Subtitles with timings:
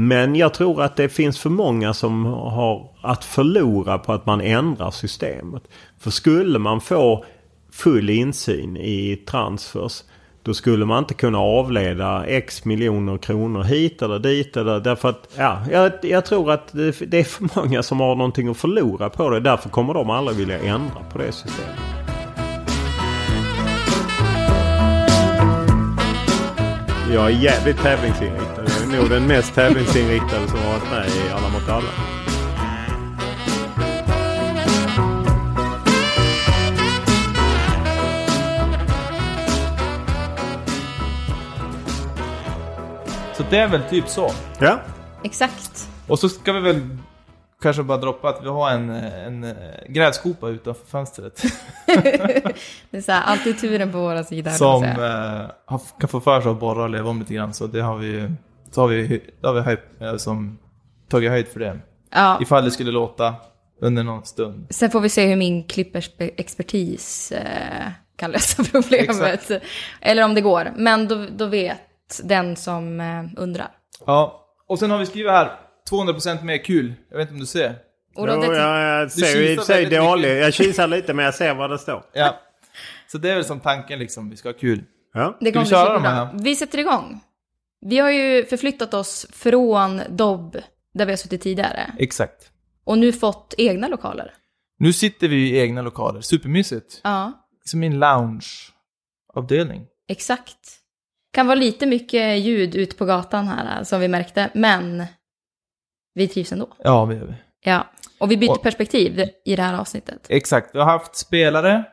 [0.00, 4.40] Men jag tror att det finns för många som har att förlora på att man
[4.40, 5.62] ändrar systemet.
[5.98, 7.24] För skulle man få
[7.72, 10.02] full insyn i transfers
[10.42, 14.56] då skulle man inte kunna avleda x miljoner kronor hit eller dit.
[14.56, 18.14] Eller, därför att, ja, jag, jag tror att det, det, är för många som har
[18.14, 19.40] någonting att förlora på det.
[19.40, 21.76] Därför kommer de aldrig vilja ändra på det systemet.
[27.14, 28.57] Jag är jävligt tävlingsinriktad.
[28.92, 31.88] Nog den mest tävlingsinriktade som har varit med i Alla mot alla.
[43.36, 44.30] Så det är väl typ så.
[44.58, 44.80] Ja.
[45.24, 45.88] Exakt.
[46.06, 46.98] Och så ska vi väl
[47.62, 49.54] kanske bara droppa att vi har en, en eh,
[49.88, 51.42] grävskopa utanför fönstret.
[52.90, 54.50] det är så här, alltid turen på våra sida.
[54.50, 57.54] som eh, kan få för sig att borra och leva om lite grann.
[57.54, 58.30] Så det har vi,
[58.70, 60.58] så har vi, har vi höjd, eh, som,
[61.08, 61.78] tagit höjd för det.
[62.10, 62.38] Ja.
[62.42, 63.34] Ifall det skulle låta
[63.80, 64.66] under någon stund.
[64.70, 69.50] Sen får vi se hur min klipperexpertis eh, kan lösa problemet.
[70.00, 70.72] Eller om det går.
[70.76, 73.68] Men då, då vet den som eh, undrar.
[74.06, 75.50] Ja, och sen har vi skrivit här
[75.90, 76.94] 200% mer kul.
[77.10, 77.74] Jag vet inte om du ser?
[78.16, 80.38] Jo, det, jag, jag ser ju i och för sig dåligt.
[80.38, 82.02] Jag kisar lite men jag ser vad det står.
[82.12, 82.40] Ja.
[83.12, 84.84] Så det är väl som tanken liksom, vi ska ha kul.
[85.14, 85.36] Ja.
[85.40, 86.28] det kommer vi köra de här?
[86.34, 87.20] Vi sätter igång.
[87.80, 90.56] Vi har ju förflyttat oss från Dobb,
[90.94, 91.92] där vi har suttit tidigare.
[91.98, 92.52] Exakt.
[92.84, 94.34] Och nu fått egna lokaler.
[94.78, 97.00] Nu sitter vi i egna lokaler, supermysigt.
[97.04, 97.32] Ja,
[97.64, 97.98] Som i en
[99.34, 99.86] loungeavdelning.
[100.08, 100.74] exakt.
[101.32, 104.50] Kan vara lite mycket ljud ut på gatan här, som vi märkte.
[104.54, 105.04] Men
[106.14, 106.68] vi trivs ändå.
[106.78, 107.34] Ja, vi gör vi.
[107.60, 107.86] Ja.
[108.18, 110.26] Och vi byter Och- perspektiv i det här avsnittet.
[110.28, 111.84] Exakt, vi har haft spelare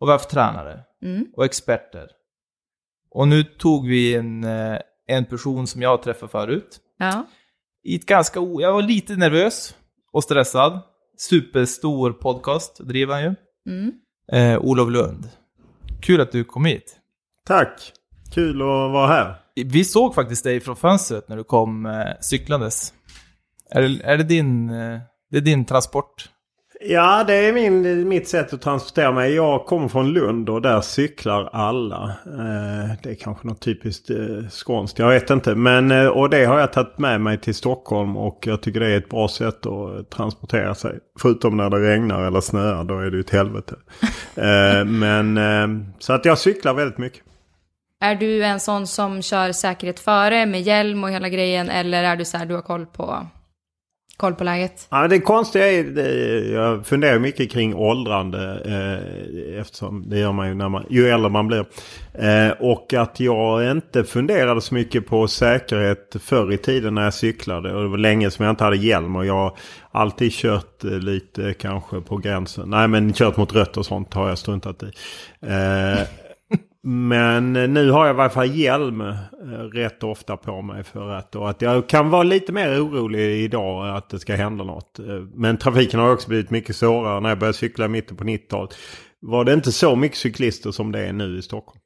[0.00, 1.26] och vi har haft tränare Mm.
[1.36, 2.08] och experter.
[3.10, 6.80] Och nu tog vi en, eh, en person som jag träffat förut.
[6.98, 7.26] Ja.
[7.84, 8.60] I ett ganska o...
[8.60, 9.76] Jag var lite nervös
[10.12, 10.80] och stressad.
[11.18, 13.34] Superstor podcast driver han ju.
[13.66, 13.92] Mm.
[14.32, 15.28] Eh, Olof Lund.
[16.00, 16.96] Kul att du kom hit.
[17.46, 17.92] Tack.
[18.34, 19.36] Kul att vara här.
[19.54, 22.92] Vi såg faktiskt dig från fönstret när du kom eh, cyklandes.
[23.70, 24.70] Är det, är det din...
[24.70, 26.30] Eh, det är din transport?
[26.84, 29.34] Ja, det är min, mitt sätt att transportera mig.
[29.34, 32.04] Jag kommer från Lund och där cyklar alla.
[32.26, 35.54] Eh, det är kanske något typiskt eh, skånskt, jag vet inte.
[35.54, 38.86] Men, eh, och det har jag tagit med mig till Stockholm och jag tycker det
[38.86, 40.98] är ett bra sätt att transportera sig.
[41.20, 43.74] Förutom när det regnar eller snöar, då är det ju ett helvete.
[44.86, 45.40] men
[45.98, 47.22] så att jag cyklar väldigt mycket.
[48.00, 51.68] Är du en sån som kör säkerhet före med hjälm och hela grejen?
[51.70, 53.26] Eller är du så här, du har koll på,
[54.22, 54.86] koll på läget?
[54.90, 58.62] Ja, det konstiga är, det, jag funderar mycket kring åldrande.
[58.64, 61.64] Eh, eftersom det gör man ju när man, ju äldre man blir.
[62.14, 67.14] Eh, och att jag inte funderade så mycket på säkerhet förr i tiden när jag
[67.14, 67.74] cyklade.
[67.74, 69.16] Och det var länge som jag inte hade hjälm.
[69.16, 69.56] Och jag har
[69.92, 72.70] alltid kört eh, lite kanske på gränsen.
[72.70, 74.86] Nej men kört mot rött och sånt har jag struntat i.
[75.46, 76.02] Eh,
[76.82, 79.16] men eh, nu har jag i varje fall hjälm eh,
[79.72, 83.96] rätt ofta på mig för att, och att jag kan vara lite mer orolig idag
[83.96, 84.98] att det ska hända något.
[84.98, 85.04] Eh,
[85.34, 87.20] men trafiken har också blivit mycket svårare.
[87.20, 88.74] När jag började cykla i mitten på 90-talet
[89.20, 91.80] var det inte så mycket cyklister som det är nu i Stockholm.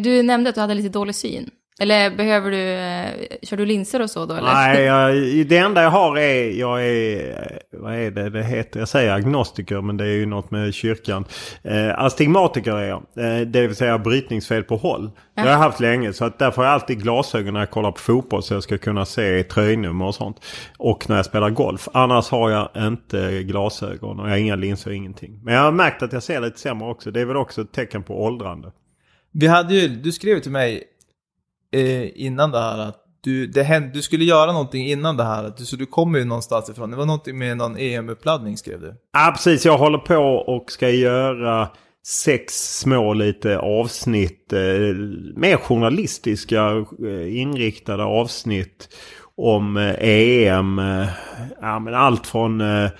[0.00, 1.50] Du nämnde att du hade lite dålig syn.
[1.80, 4.52] Eller behöver du, eh, kör du linser och så då eller?
[4.52, 8.80] Nej, jag, det enda jag har är, jag är, eh, vad är det det heter?
[8.80, 11.24] Jag säger agnostiker men det är ju något med kyrkan.
[11.62, 13.02] Eh, astigmatiker är jag.
[13.16, 15.10] Eh, det vill säga brytningsfel på håll.
[15.34, 17.92] Det har jag haft länge så att därför har jag alltid glasögon när jag kollar
[17.92, 20.36] på fotboll så jag ska kunna se tröjnummer och sånt.
[20.78, 21.88] Och när jag spelar golf.
[21.92, 25.40] Annars har jag inte glasögon och jag har inga linser och ingenting.
[25.42, 27.10] Men jag har märkt att jag ser lite sämre också.
[27.10, 28.72] Det är väl också ett tecken på åldrande.
[29.34, 30.84] Vi hade ju, du skrev till mig
[31.72, 35.52] eh, innan det här att du, det hände, du skulle göra någonting innan det här.
[35.56, 36.90] Så du kommer ju någonstans ifrån.
[36.90, 38.94] Det var någonting med någon EM-uppladdning skrev du.
[39.12, 39.64] Ja, precis.
[39.64, 40.16] Jag håller på
[40.46, 41.68] och ska göra
[42.06, 44.52] sex små lite avsnitt.
[44.52, 44.58] Eh,
[45.36, 48.88] mer journalistiska eh, inriktade avsnitt
[49.36, 50.78] om eh, EM.
[50.78, 51.08] Eh,
[51.60, 52.90] ja, men allt från eh,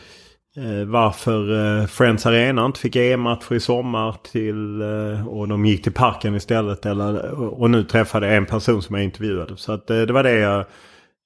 [0.56, 5.82] eh, varför eh, Friends Arena inte fick EM-matcher i sommar till eh, och de gick
[5.82, 6.86] till parken istället.
[6.86, 9.56] Eller, och nu träffade jag en person som jag intervjuade.
[9.56, 10.64] Så att, eh, det var det jag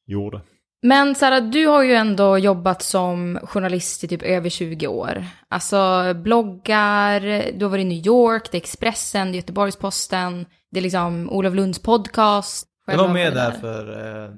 [0.07, 0.41] gjorde.
[0.83, 5.25] Men Sara, du har ju ändå jobbat som journalist i typ över 20 år.
[5.49, 7.21] Alltså bloggar,
[7.59, 11.31] du har varit i New York, det är Expressen, det är Göteborgs-Posten, det är liksom
[11.31, 12.67] Olof Lunds podcast.
[12.87, 13.93] Jag var med där för
[14.25, 14.31] eh,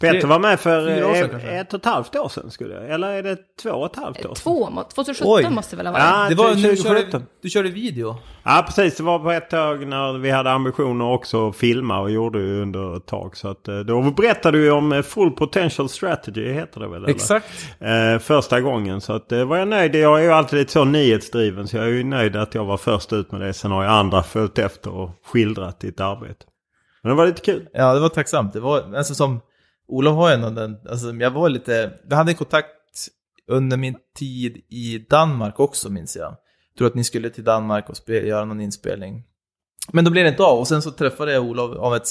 [0.00, 2.90] Petter var med för sedan eh, ett och ett halvt år sedan skulle jag.
[2.90, 4.34] Eller är det två och ett halvt år sedan?
[4.34, 5.50] Två, må- 2017 Oj.
[5.50, 6.04] måste väl ha varit.
[6.04, 7.22] Ja, Det var när du körde, 2017.
[7.42, 8.16] du körde video.
[8.44, 8.96] Ja, precis.
[8.96, 12.62] Det var på ett tag när vi hade ambitioner också att filma och gjorde ju
[12.62, 13.36] under ett tag.
[13.36, 16.96] Så att, eh, då berättade du om eh, Full Potential Strategy, heter det väl?
[16.96, 17.08] eller?
[17.08, 17.46] Exakt.
[17.80, 19.00] Eh, första gågen.
[19.00, 19.94] Så att, var jag nöjd.
[19.94, 21.68] Jag är ju alltid lite så nyhetsdriven.
[21.68, 23.52] Så jag är ju nöjd att jag var först ut med det.
[23.52, 26.44] Sen har ju andra följt efter och skildrat ditt arbete.
[27.02, 27.66] Men det var lite kul.
[27.72, 28.52] Ja, det var tacksamt.
[28.52, 29.40] Det var, alltså som,
[29.88, 32.68] Olof har ju ändå den, alltså jag var lite, vi hade kontakt
[33.48, 36.26] under min tid i Danmark också minns jag.
[36.26, 39.24] Jag tror att ni skulle till Danmark och spe, göra någon inspelning.
[39.92, 42.08] Men då blev det inte av och sen så träffade jag Olof av, ett,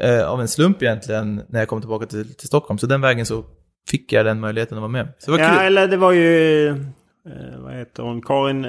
[0.00, 2.78] eh, av en slump egentligen när jag kom tillbaka till, till Stockholm.
[2.78, 3.44] Så den vägen så
[3.88, 5.08] fick jag den möjligheten att vara med.
[5.18, 5.66] Så det var Ja, kul.
[5.66, 6.68] eller det var ju...
[7.26, 8.22] Eh, vad heter hon?
[8.22, 8.66] Karin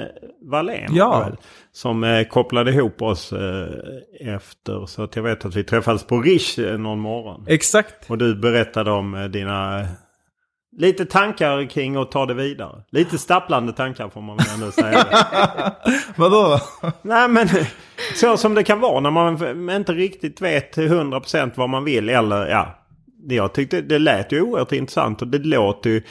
[0.50, 0.88] Wallén.
[0.94, 1.20] Ja.
[1.20, 1.36] väl,
[1.72, 3.68] Som eh, kopplade ihop oss eh,
[4.20, 4.86] efter.
[4.86, 7.44] Så att jag vet att vi träffades på Rish eh, någon morgon.
[7.48, 8.10] Exakt.
[8.10, 9.80] Och du berättade om eh, dina...
[9.80, 9.86] eh,
[10.78, 12.82] Lite tankar kring att ta det vidare.
[12.90, 15.06] Lite stapplande tankar får man väl ändå säga.
[16.16, 16.60] Vadå?
[17.02, 17.48] Nej men
[18.14, 22.08] så som det kan vara när man inte riktigt vet till 100% vad man vill.
[22.08, 22.78] Eller ja,
[23.28, 26.02] jag tyckte det lät ju oerhört intressant och det låter ju...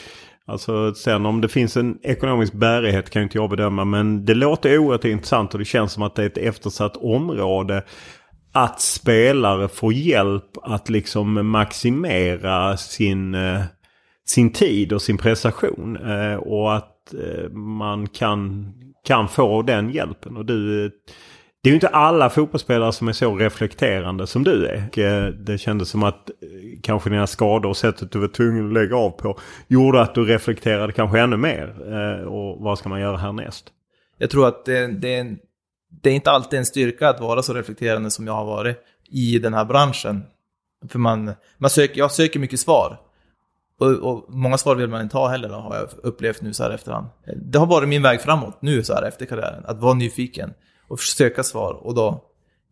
[0.48, 3.84] Alltså sen om det finns en ekonomisk bärighet kan ju inte jag bedöma.
[3.84, 7.84] Men det låter oerhört intressant och det känns som att det är ett eftersatt område.
[8.52, 13.62] Att spelare får hjälp att liksom maximera sin, eh,
[14.26, 15.96] sin tid och sin prestation.
[15.96, 18.72] Eh, och att eh, man kan,
[19.04, 20.36] kan få den hjälpen.
[20.36, 20.90] Och du,
[21.66, 24.88] det är ju inte alla fotbollsspelare som är så reflekterande som du är.
[24.88, 26.36] Och, eh, det kändes som att eh,
[26.82, 30.24] kanske dina skador och sättet du var tvungen att lägga av på gjorde att du
[30.24, 31.74] reflekterade kanske ännu mer.
[31.92, 33.66] Eh, och vad ska man göra härnäst?
[34.18, 35.36] Jag tror att det, det, är
[36.02, 38.76] det är inte alltid en styrka att vara så reflekterande som jag har varit
[39.10, 40.22] i den här branschen.
[40.88, 42.98] För man, man söker, jag söker mycket svar.
[43.80, 46.62] Och, och många svar vill man inte ha heller, då, har jag upplevt nu så
[46.62, 47.06] här efterhand.
[47.36, 50.54] Det har varit min väg framåt nu så här efter karriären, att vara nyfiken
[50.88, 52.22] och söka svar och då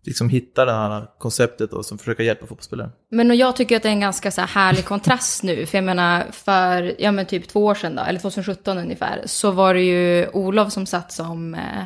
[0.06, 2.90] liksom hitta det här konceptet och som försöka hjälpa fotbollsspelare.
[3.10, 5.66] Men och jag tycker att det är en ganska så här härlig kontrast nu.
[5.66, 9.50] För jag menar, för ja, men typ två år sedan då, eller 2017 ungefär, så
[9.50, 11.84] var det ju Olof som satt som eh,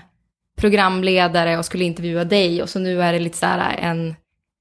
[0.59, 2.63] programledare och skulle intervjua dig.
[2.63, 4.15] Och så nu är det lite så här en,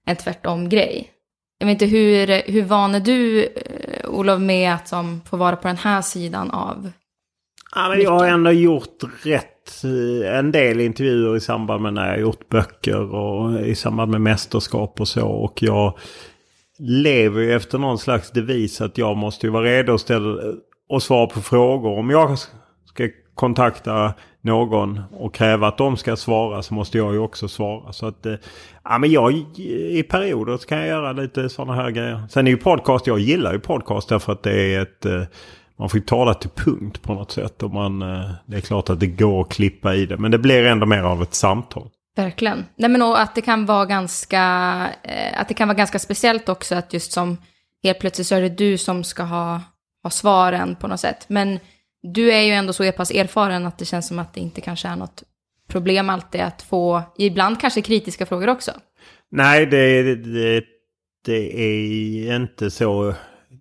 [0.06, 1.12] en tvärtom-grej.
[1.60, 5.56] Jag vet inte, hur, hur van är du, eh, Olof, med att som, få vara
[5.56, 6.92] på den här sidan av...
[7.76, 12.08] Ja, men jag har ändå gjort rätt Eh, en del intervjuer i samband med när
[12.08, 15.28] jag gjort böcker och i samband med mästerskap och så.
[15.28, 15.98] Och jag
[16.80, 20.54] lever ju efter någon slags devis att jag måste ju vara redo att ställa eh,
[20.90, 22.00] och svara på frågor.
[22.00, 22.38] Om jag
[22.86, 27.94] ska kontakta någon och kräva att de ska svara så måste jag ju också svara.
[27.94, 28.36] Så att, eh,
[28.84, 32.24] ja men jag i perioder så kan jag göra lite sådana här grejer.
[32.30, 35.06] Sen är ju podcast, jag gillar ju podcast därför att det är ett
[35.80, 37.64] man får ju tala till punkt på något sätt.
[37.64, 40.18] Och man, eh, det är klart att det går att klippa i det.
[40.18, 41.90] Men det blir ändå mer av ett samtal.
[42.16, 42.66] Verkligen.
[42.76, 44.42] Nej men och att det kan vara ganska,
[45.04, 47.38] eh, att det kan vara ganska speciellt också att just som
[47.84, 49.62] helt plötsligt så är det du som ska ha,
[50.04, 51.26] ha svaren på något sätt.
[51.30, 51.60] Men
[52.02, 54.88] du är ju ändå så pass erfaren att det känns som att det inte kanske
[54.88, 55.24] är något
[55.68, 58.72] problem alltid att få, ibland kanske kritiska frågor också.
[59.32, 60.64] Nej, det, det,
[61.26, 63.14] det är inte så.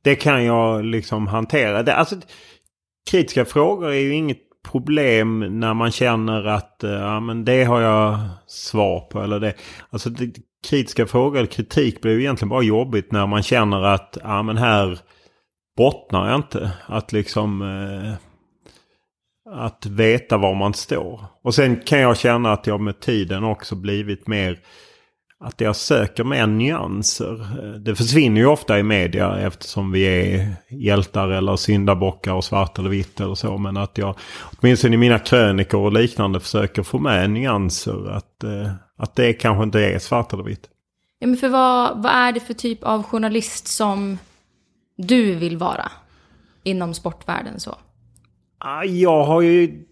[0.06, 1.82] Det kan jag liksom hantera.
[1.82, 2.16] Det, alltså,
[3.10, 4.38] kritiska frågor är ju inget
[4.70, 9.20] problem när man känner att eh, ja, men det har jag svar på.
[9.20, 9.54] Eller det.
[9.90, 10.32] Alltså, det,
[10.68, 14.56] kritiska frågor eller kritik blir ju egentligen bara jobbigt när man känner att ja, men
[14.56, 14.98] här
[15.76, 16.70] bottnar jag inte.
[16.86, 17.62] Att liksom...
[17.62, 18.12] Eh,
[19.54, 21.24] att veta var man står.
[21.42, 24.58] Och sen kan jag känna att jag med tiden också blivit mer
[25.40, 27.46] att jag söker mer nyanser.
[27.78, 32.88] Det försvinner ju ofta i media eftersom vi är hjältar eller syndabockar och svart eller
[32.90, 33.58] vitt eller så.
[33.58, 34.16] Men att jag
[34.58, 38.10] åtminstone i mina krönikor och liknande försöker få med nyanser.
[38.10, 40.68] Att, eh, att det kanske inte är svart eller vitt.
[41.18, 44.18] Ja, men för vad, vad är det för typ av journalist som
[44.96, 45.90] du vill vara
[46.62, 47.76] inom sportvärlden så?
[48.58, 49.85] Ah, Jag har ju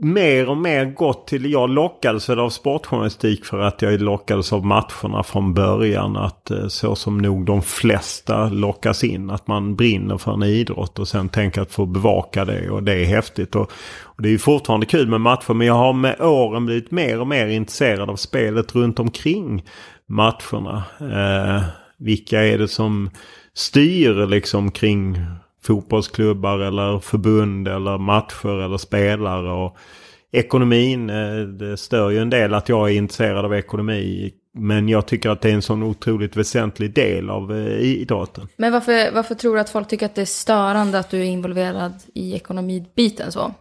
[0.00, 4.66] mer och mer gått till, jag lockades väl av sportjournalistik för att jag lockades av
[4.66, 6.16] matcherna från början.
[6.16, 9.30] Att eh, så som nog de flesta lockas in.
[9.30, 12.92] Att man brinner för en idrott och sen tänker att få bevaka det och det
[12.92, 13.54] är häftigt.
[13.54, 13.72] Och,
[14.02, 17.20] och det är ju fortfarande kul med matcher men jag har med åren blivit mer
[17.20, 19.64] och mer intresserad av spelet runt omkring
[20.08, 20.84] matcherna.
[21.00, 21.62] Eh,
[21.98, 23.10] vilka är det som
[23.54, 25.26] styr liksom kring
[25.66, 29.50] fotbollsklubbar eller förbund eller matcher eller spelare.
[29.50, 29.76] Och
[30.32, 31.10] ekonomin.
[31.10, 34.32] Eh, det stör ju en del att jag är intresserad av ekonomi.
[34.58, 38.48] Men jag tycker att det är en sån otroligt väsentlig del av eh, idrotten.
[38.56, 41.24] Men varför, varför tror du att folk tycker att det är störande att du är
[41.24, 43.54] involverad i ekonomibiten så?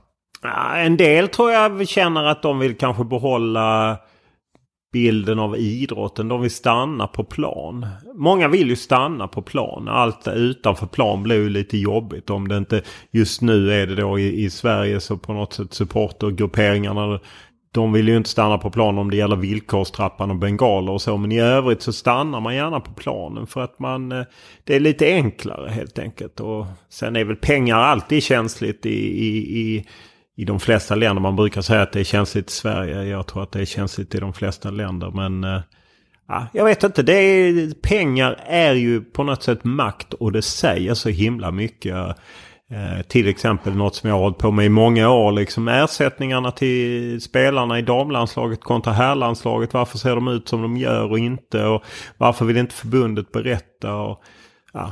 [0.75, 3.97] En del tror jag känner att de vill kanske behålla
[4.95, 6.27] bilden av idrotten.
[6.27, 7.87] De vill stanna på plan.
[8.13, 9.87] Många vill ju stanna på plan.
[9.87, 12.29] Allt utanför plan blir ju lite jobbigt.
[12.29, 15.73] Om det inte just nu är det då i, i Sverige så på något sätt
[15.73, 17.19] supportergrupperingarna.
[17.71, 21.17] De vill ju inte stanna på plan om det gäller villkorstrappan och bengaler och så.
[21.17, 24.11] Men i övrigt så stannar man gärna på planen för att man...
[24.11, 24.23] Eh,
[24.63, 26.39] det är lite enklare helt enkelt.
[26.39, 29.85] Och sen är väl pengar alltid känsligt i, i, i
[30.35, 31.21] i de flesta länder.
[31.21, 33.03] Man brukar säga att det är känsligt i Sverige.
[33.03, 35.11] Jag tror att det är känsligt i de flesta länder.
[35.11, 35.61] Men eh,
[36.27, 37.03] ja, jag vet inte.
[37.03, 41.95] Det är, pengar är ju på något sätt makt och det säger så himla mycket.
[42.71, 45.31] Eh, till exempel något som jag har hållit på med i många år.
[45.31, 49.73] Liksom ersättningarna till spelarna i damlandslaget kontra herrlandslaget.
[49.73, 51.65] Varför ser de ut som de gör och inte?
[51.65, 51.83] Och
[52.17, 53.95] varför vill inte förbundet berätta?
[53.95, 54.23] Och,
[54.73, 54.91] ja,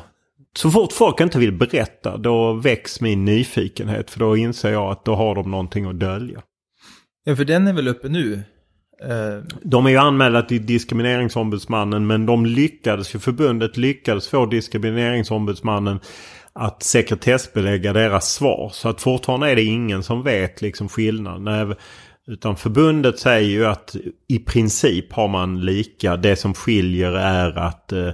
[0.58, 4.12] så fort folk inte vill berätta då väcks min nyfikenhet.
[4.12, 6.42] För då inser jag att då har de någonting att dölja.
[7.24, 8.34] Ja, för den är väl uppe nu?
[9.04, 9.44] Uh...
[9.62, 16.00] De är ju anmälda till diskrimineringsombudsmannen men de lyckades ju, förbundet lyckades få diskrimineringsombudsmannen
[16.54, 18.70] att sekretessbelägga deras svar.
[18.74, 21.76] Så att fortfarande är det ingen som vet liksom skillnaden.
[22.28, 23.96] Utan förbundet säger ju att
[24.28, 26.18] i princip har man lika.
[26.18, 28.10] Det som skiljer är att eh,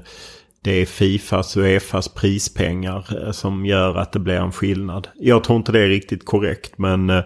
[0.62, 5.08] det är Fifas och Uefas prispengar eh, som gör att det blir en skillnad.
[5.16, 7.24] Jag tror inte det är riktigt korrekt men eh,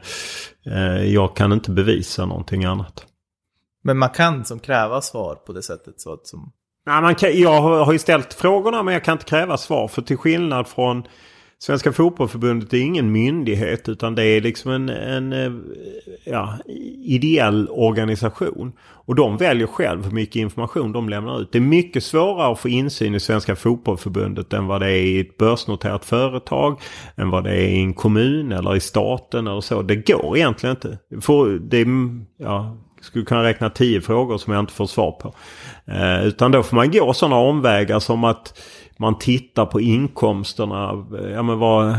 [0.66, 3.06] eh, jag kan inte bevisa någonting annat.
[3.84, 6.02] Men man kan som kräva svar på det sättet?
[6.02, 6.52] Så att som...
[6.86, 9.88] Nej, man kan, jag har ju ställt frågorna men jag kan inte kräva svar.
[9.88, 11.04] För till skillnad från
[11.65, 15.51] Svenska Fotbollförbundet är ingen myndighet utan det är liksom en, en eh,
[16.24, 16.58] ja,
[17.03, 18.74] ideell organisation.
[18.82, 21.51] Och de väljer själv hur mycket information de lämnar ut.
[21.51, 25.20] Det är mycket svårare att få insyn i Svenska Fotbollförbundet än vad det är i
[25.20, 26.79] ett börsnoterat företag.
[27.15, 29.82] Än vad det är i en kommun eller i staten eller så.
[29.82, 30.98] Det går egentligen inte.
[31.62, 31.88] det är,
[32.38, 35.34] ja, skulle kunna räkna tio frågor som jag inte får svar på.
[35.91, 38.60] Eh, utan då får man gå sådana omvägar som att
[39.04, 41.06] man tittar på inkomsterna.
[41.34, 41.98] Ja, men vad,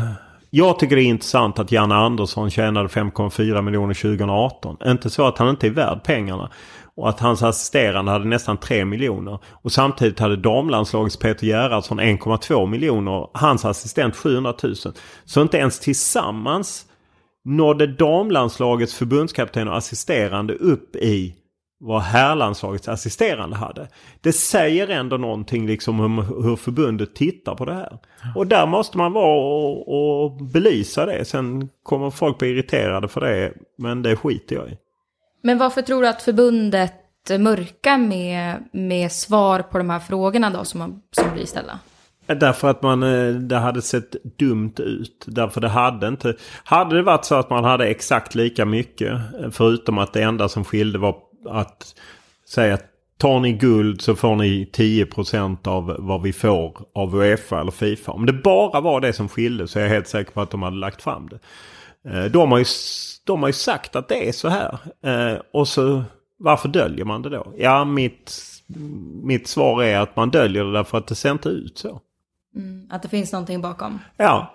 [0.50, 4.76] jag tycker det är intressant att Janne Andersson tjänade 5,4 miljoner 2018.
[4.86, 6.50] Inte så att han inte är värd pengarna.
[6.96, 9.38] Och att hans assisterande hade nästan 3 miljoner.
[9.52, 13.28] Och samtidigt hade damlandslagets Peter Gerhardsson 1,2 miljoner.
[13.32, 14.74] Hans assistent 700 000.
[15.24, 16.86] Så inte ens tillsammans
[17.44, 21.34] nådde damlandslagets förbundskapten och assisterande upp i
[21.84, 23.88] vad herrlandslagets assisterande hade.
[24.20, 27.98] Det säger ändå någonting liksom om hur förbundet tittar på det här.
[28.34, 31.24] Och där måste man vara och, och belysa det.
[31.24, 33.52] Sen kommer folk bli irriterade för det.
[33.78, 34.78] Men det skiter jag i.
[35.42, 36.94] Men varför tror du att förbundet
[37.38, 41.78] mörkar med, med svar på de här frågorna då som, man, som blir ställda?
[42.26, 45.24] Därför att man, eh, det hade sett dumt ut.
[45.26, 46.34] Därför det hade inte...
[46.64, 49.20] Hade det varit så att man hade exakt lika mycket.
[49.52, 51.94] Förutom att det enda som skilde var att
[52.48, 52.78] säga
[53.18, 58.12] tar ni guld så får ni 10% av vad vi får av Uefa eller Fifa.
[58.12, 60.62] Om det bara var det som skilde så är jag helt säker på att de
[60.62, 61.38] hade lagt fram det.
[62.10, 62.64] Eh, de har ju,
[63.24, 64.78] de har ju sagt att det är så här.
[65.02, 66.02] Eh, och så
[66.36, 67.52] varför döljer man det då?
[67.56, 68.42] Ja, mitt,
[69.22, 72.00] mitt svar är att man döljer det därför att det ser inte ut så.
[72.56, 73.98] Mm, att det finns någonting bakom?
[74.16, 74.54] Ja,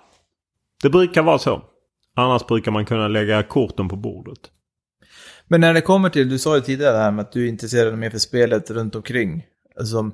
[0.82, 1.62] det brukar vara så.
[2.16, 4.52] Annars brukar man kunna lägga korten på bordet.
[5.52, 7.50] Men när det kommer till, du sa ju tidigare det här med att du är
[7.50, 9.46] intresserad mer för spelet runt omkring.
[9.80, 10.12] Alltså,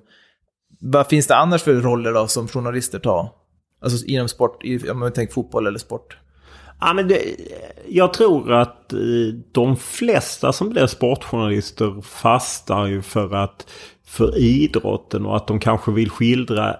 [0.79, 3.29] vad finns det annars för roller då som journalister tar?
[3.81, 6.17] Alltså inom sport, om man tänker fotboll eller sport.
[6.79, 7.21] Ja, men det,
[7.87, 8.93] jag tror att
[9.51, 13.67] de flesta som blir sportjournalister fastar ju för att
[14.05, 16.75] för idrotten och att de kanske vill skildra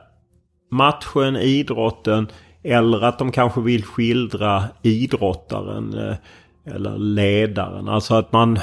[0.72, 2.28] matchen, idrotten
[2.64, 5.94] eller att de kanske vill skildra idrottaren.
[5.94, 6.16] Eh,
[6.65, 7.89] eller ledaren.
[7.89, 8.60] Alltså att man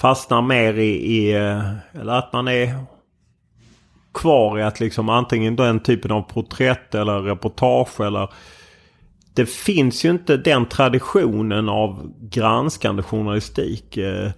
[0.00, 1.32] fastnar mer i, i
[1.92, 2.74] eller att man är
[4.14, 8.28] kvar i att liksom antingen den typen av porträtt eller reportage eller
[9.34, 14.30] det finns ju inte den traditionen av granskande journalistik eh,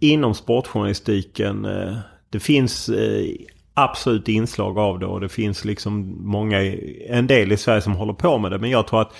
[0.00, 1.64] inom sportjournalistiken.
[1.64, 1.96] Eh,
[2.30, 3.26] det finns eh,
[3.74, 6.62] absolut inslag av det och det finns liksom många,
[7.08, 8.58] en del i Sverige som håller på med det.
[8.58, 9.14] Men jag tror att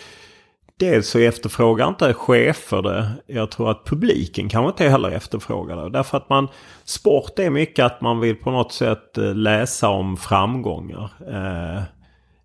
[0.83, 3.11] Dels så efterfrågar inte chefer det.
[3.27, 5.91] Jag tror att publiken kanske inte heller efterfrågar det.
[5.91, 6.49] Därför att man,
[6.85, 11.11] sport är mycket att man vill på något sätt eh, läsa om framgångar.
[11.29, 11.83] Eh,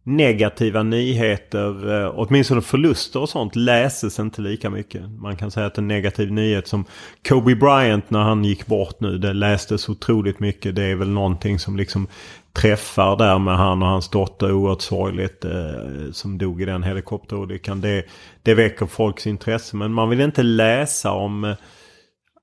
[0.07, 5.09] negativa nyheter, eh, åtminstone förluster och sånt, läses inte lika mycket.
[5.09, 6.85] Man kan säga att en negativ nyhet som
[7.27, 10.75] Kobe Bryant när han gick bort nu, det lästes otroligt mycket.
[10.75, 12.07] Det är väl någonting som liksom
[12.53, 17.81] träffar där med han och hans dotter oerhört sorgligt eh, som dog i den helikopterolyckan.
[17.81, 18.05] Det,
[18.43, 21.55] det väcker folks intresse men man vill inte läsa om eh,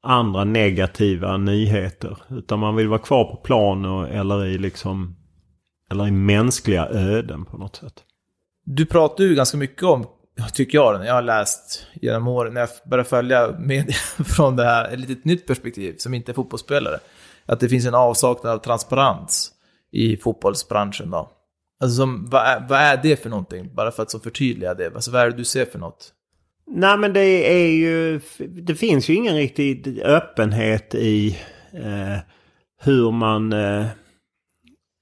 [0.02, 2.16] andra negativa nyheter.
[2.30, 5.16] Utan man vill vara kvar på plan och, eller i liksom
[5.94, 7.94] eller i mänskliga öden på något sätt.
[8.64, 10.06] Du pratar ju ganska mycket om,
[10.52, 14.64] tycker jag, när jag har läst genom åren, när jag börjar följa media från det
[14.64, 16.98] här, ett litet nytt perspektiv, som inte är fotbollsspelare.
[17.46, 19.50] Att det finns en avsaknad av transparens
[19.92, 21.30] i fotbollsbranschen då.
[21.80, 23.74] Alltså som, vad, är, vad är det för någonting?
[23.74, 24.94] Bara för att så förtydliga det.
[24.94, 26.12] Alltså vad är det du ser för något?
[26.66, 31.38] Nej men det är ju, det finns ju ingen riktig öppenhet i
[31.72, 32.18] eh,
[32.82, 33.86] hur man eh,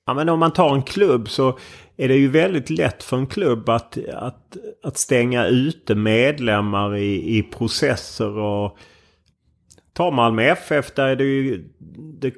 [0.07, 1.59] Ja, men om man tar en klubb så
[1.97, 7.39] är det ju väldigt lätt för en klubb att, att, att stänga ute medlemmar i,
[7.39, 8.39] i processer.
[8.39, 8.79] och
[9.93, 11.65] Tar Malmö FF där är det ju...
[12.21, 12.35] Det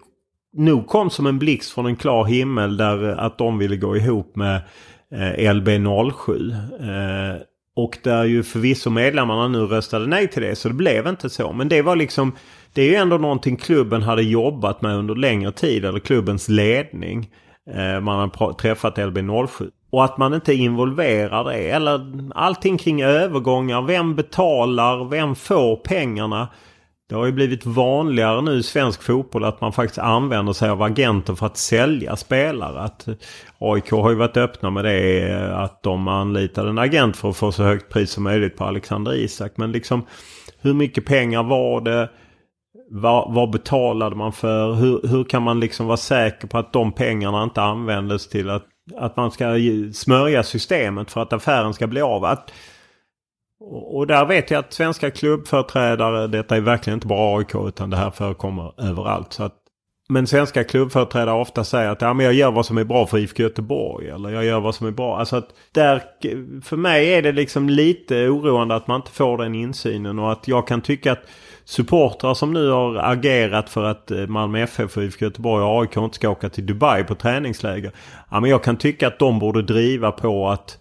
[0.56, 4.37] nog kom som en blixt från en klar himmel där att de ville gå ihop
[4.37, 4.56] med
[5.12, 6.50] eh, LB07.
[6.80, 7.40] Eh,
[7.76, 11.52] och där ju förvisso medlemmarna nu röstade nej till det så det blev inte så.
[11.52, 12.33] Men det var liksom
[12.73, 15.85] det är ju ändå någonting klubben hade jobbat med under längre tid.
[15.85, 17.30] Eller klubbens ledning.
[17.71, 19.71] Eh, man har träffat LB07.
[19.90, 21.71] Och att man inte involverar det.
[21.71, 22.00] Eller
[22.35, 23.83] allting kring övergångar.
[23.83, 25.04] Vem betalar?
[25.04, 26.49] Vem får pengarna?
[27.09, 30.83] Det har ju blivit vanligare nu i svensk fotboll att man faktiskt använder sig av
[30.83, 32.80] agenter för att sälja spelare.
[32.80, 33.14] Att eh,
[33.59, 35.30] AIK har ju varit öppna med det.
[35.30, 38.64] Eh, att de anlitar en agent för att få så högt pris som möjligt på
[38.64, 39.52] Alexander Isak.
[39.56, 40.06] Men liksom
[40.61, 42.09] hur mycket pengar var det?
[42.91, 44.75] Vad, vad betalade man för?
[44.75, 48.64] Hur, hur kan man liksom vara säker på att de pengarna inte användes till att,
[48.97, 49.45] att man ska
[49.93, 52.25] smörja systemet för att affären ska bli av?
[52.25, 52.53] Att,
[53.71, 57.97] och där vet jag att svenska klubbföreträdare, detta är verkligen inte bara AIK utan det
[57.97, 59.33] här förekommer överallt.
[59.33, 59.55] Så att,
[60.09, 63.19] men svenska klubbföreträdare ofta säger att ja, men jag gör vad som är bra för
[63.19, 64.09] IFK Göteborg.
[64.09, 65.19] Eller jag gör vad som är bra.
[65.19, 66.03] Alltså att där,
[66.62, 70.19] för mig är det liksom lite oroande att man inte får den insynen.
[70.19, 71.25] Och att jag kan tycka att
[71.64, 76.16] supportrar som nu har agerat för att eh, Malmö FF, IFK Göteborg och AIK inte
[76.16, 77.92] ska åka till Dubai på träningsläger.
[78.30, 80.78] Ja, men jag kan tycka att de borde driva på att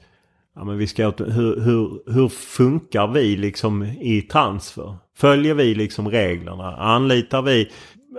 [0.55, 4.95] ja, men vi ska, hur, hur, hur funkar vi liksom i transfer?
[5.17, 6.77] Följer vi liksom reglerna?
[6.77, 7.71] Anlitar vi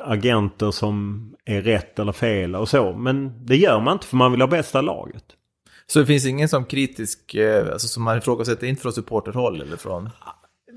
[0.04, 2.92] agenter som är rätt eller fel och så?
[2.92, 5.24] Men det gör man inte för man vill ha bästa laget.
[5.86, 9.76] Så det finns ingen som kritisk, eh, alltså som man ifrågasätter, inte från supporterhåll eller
[9.76, 10.10] från?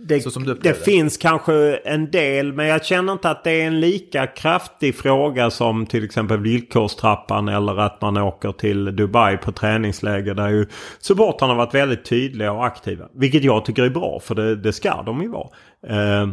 [0.05, 4.27] Det, det finns kanske en del men jag känner inte att det är en lika
[4.27, 10.49] kraftig fråga som till exempel villkorstrappan eller att man åker till Dubai på träningsläger där
[10.49, 10.65] ju
[10.99, 13.05] supportrarna varit väldigt tydliga och aktiva.
[13.15, 15.49] Vilket jag tycker är bra för det, det ska de ju vara.
[15.87, 16.27] Eh,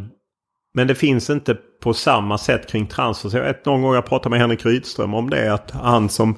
[0.75, 3.39] men det finns inte på samma sätt kring transfer.
[3.39, 6.37] jag vet någon gång jag pratade med Henrik Rydström om det att han som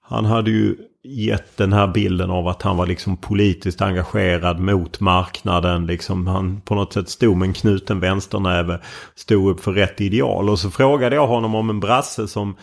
[0.00, 0.76] han hade ju
[1.08, 5.86] gett den här bilden av att han var liksom politiskt engagerad mot marknaden.
[5.86, 8.80] Liksom han på något sätt stod med en knuten vänsternäve.
[9.14, 10.50] Stod upp för rätt ideal.
[10.50, 12.56] Och så frågade jag honom om en brasse som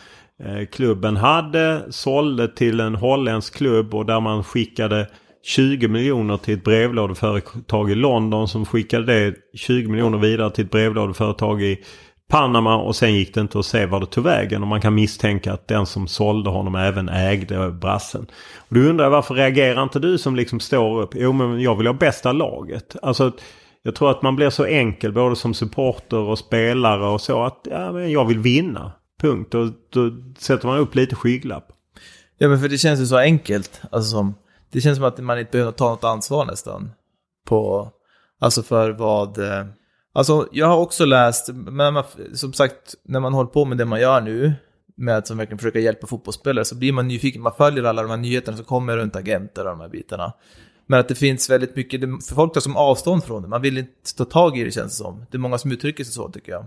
[0.43, 1.81] eh, klubben hade.
[1.89, 5.07] Sålde till en holländsk klubb och där man skickade
[5.43, 10.71] 20 miljoner till ett brevlådeföretag i London som skickade det 20 miljoner vidare till ett
[10.71, 11.83] brevlådeföretag i
[12.29, 14.61] Panama och sen gick det inte att se var det tog vägen.
[14.61, 18.27] Och man kan misstänka att den som sålde honom även ägde brassen.
[18.57, 21.11] Och då undrar jag varför reagerar inte du som liksom står upp?
[21.15, 22.95] Jo men jag vill ha bästa laget.
[23.01, 23.31] Alltså
[23.83, 27.67] jag tror att man blir så enkel både som supporter och spelare och så att
[27.71, 28.91] ja, men jag vill vinna.
[29.21, 29.53] Punkt.
[29.53, 31.67] Och då sätter man upp lite skygglapp.
[32.37, 33.81] Ja men för det känns ju så enkelt.
[33.91, 34.35] Alltså som,
[34.71, 36.91] det känns som att man inte behöver ta något ansvar nästan.
[37.47, 37.91] På,
[38.39, 39.65] alltså för vad eh,
[40.15, 43.85] Alltså, jag har också läst, men man, som sagt, när man håller på med det
[43.85, 44.53] man gör nu,
[44.95, 47.41] med att som verkligen försöka hjälpa fotbollsspelare, så blir man nyfiken.
[47.41, 50.33] Man följer alla de här nyheterna som kommer runt agenter och de här bitarna.
[50.85, 53.47] Men att det finns väldigt mycket, för folk tar som avstånd från det.
[53.47, 55.25] Man vill inte ta tag i det känns det som.
[55.31, 56.65] Det är många som uttrycker sig så tycker jag.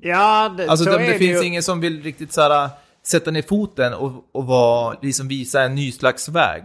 [0.00, 1.46] Ja, det, alltså, så det, är det det finns ju.
[1.46, 2.68] ingen som vill riktigt så här,
[3.06, 6.62] sätta ner foten och, och var, liksom visa en ny slags väg.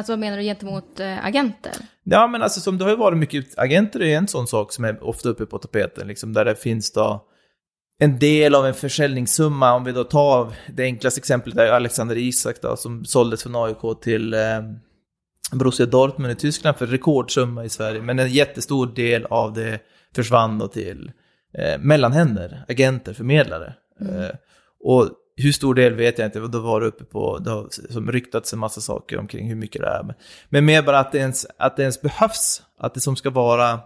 [0.00, 1.72] Alltså vad menar du gentemot äh, agenter?
[2.04, 4.84] Ja, men alltså som det har ju varit mycket, agenter är en sån sak som
[4.84, 7.26] är ofta uppe på tapeten, liksom där det finns då
[7.98, 12.56] en del av en försäljningssumma, om vi då tar det enklaste exemplet är Alexander Isak
[12.62, 14.40] då, som såldes från AIK till eh,
[15.52, 19.80] Borussia Dortmund i Tyskland för rekordsumma i Sverige, men en jättestor del av det
[20.14, 21.12] försvann då till
[21.58, 23.74] eh, mellanhänder, agenter, förmedlare.
[24.00, 24.22] Mm.
[24.22, 24.30] Eh,
[24.84, 25.10] och
[25.40, 28.52] hur stor del vet jag inte, då var det uppe på, det har som ryktats
[28.52, 30.02] en massa saker omkring hur mycket det är.
[30.02, 30.14] Men,
[30.48, 33.80] men mer bara att det, ens, att det ens behövs, att det som ska vara,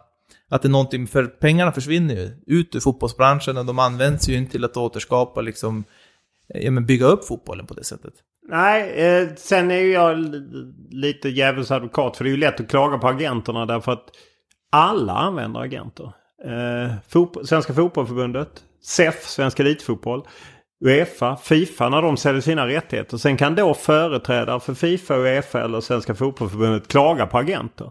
[0.51, 4.35] att det är någonting, för pengarna försvinner ju ut ur fotbollsbranschen och de används ju
[4.35, 5.85] inte till att återskapa, liksom,
[6.47, 8.15] ja, men bygga upp fotbollen på det sättet.
[8.49, 10.35] Nej, eh, sen är ju jag
[10.91, 12.17] lite djävulens advokat.
[12.17, 14.05] För det är ju lätt att klaga på agenterna därför att
[14.73, 16.13] alla använder agenter.
[16.45, 20.23] Eh, fotboll, Svenska Fotbollförbundet, SEF, Svenska Elitfotboll,
[20.85, 23.17] Uefa, Fifa när de säljer sina rättigheter.
[23.17, 27.91] Sen kan då företrädare för Fifa, Uefa eller Svenska Fotbollförbundet klaga på agenter.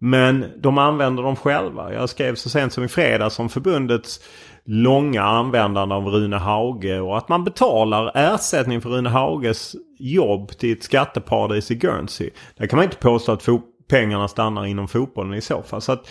[0.00, 1.92] Men de använder dem själva.
[1.92, 4.20] Jag skrev så sent som i fredags om förbundets
[4.64, 10.72] långa användande av Rune Hauge och att man betalar ersättning för Rune Hauges jobb till
[10.72, 12.30] ett skatteparadis i Guernsey.
[12.56, 13.48] Där kan man inte påstå att
[13.90, 15.80] pengarna stannar inom fotbollen i så fall.
[15.80, 16.08] Så att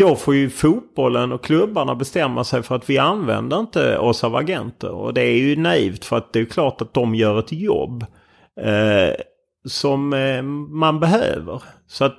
[0.00, 4.36] då får ju fotbollen och klubbarna bestämma sig för att vi använder inte oss av
[4.36, 4.90] agenter.
[4.90, 8.06] Och det är ju naivt för att det är klart att de gör ett jobb
[8.60, 9.14] eh,
[9.64, 11.62] som eh, man behöver.
[11.86, 12.16] Så att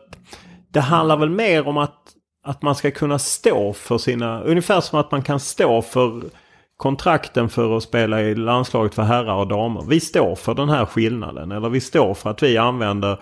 [0.72, 1.98] det handlar väl mer om att,
[2.44, 4.42] att man ska kunna stå för sina...
[4.42, 6.22] Ungefär som att man kan stå för
[6.78, 9.84] kontrakten för att spela i landslaget för herrar och damer.
[9.88, 11.52] Vi står för den här skillnaden.
[11.52, 13.18] Eller vi står för att vi använder eh,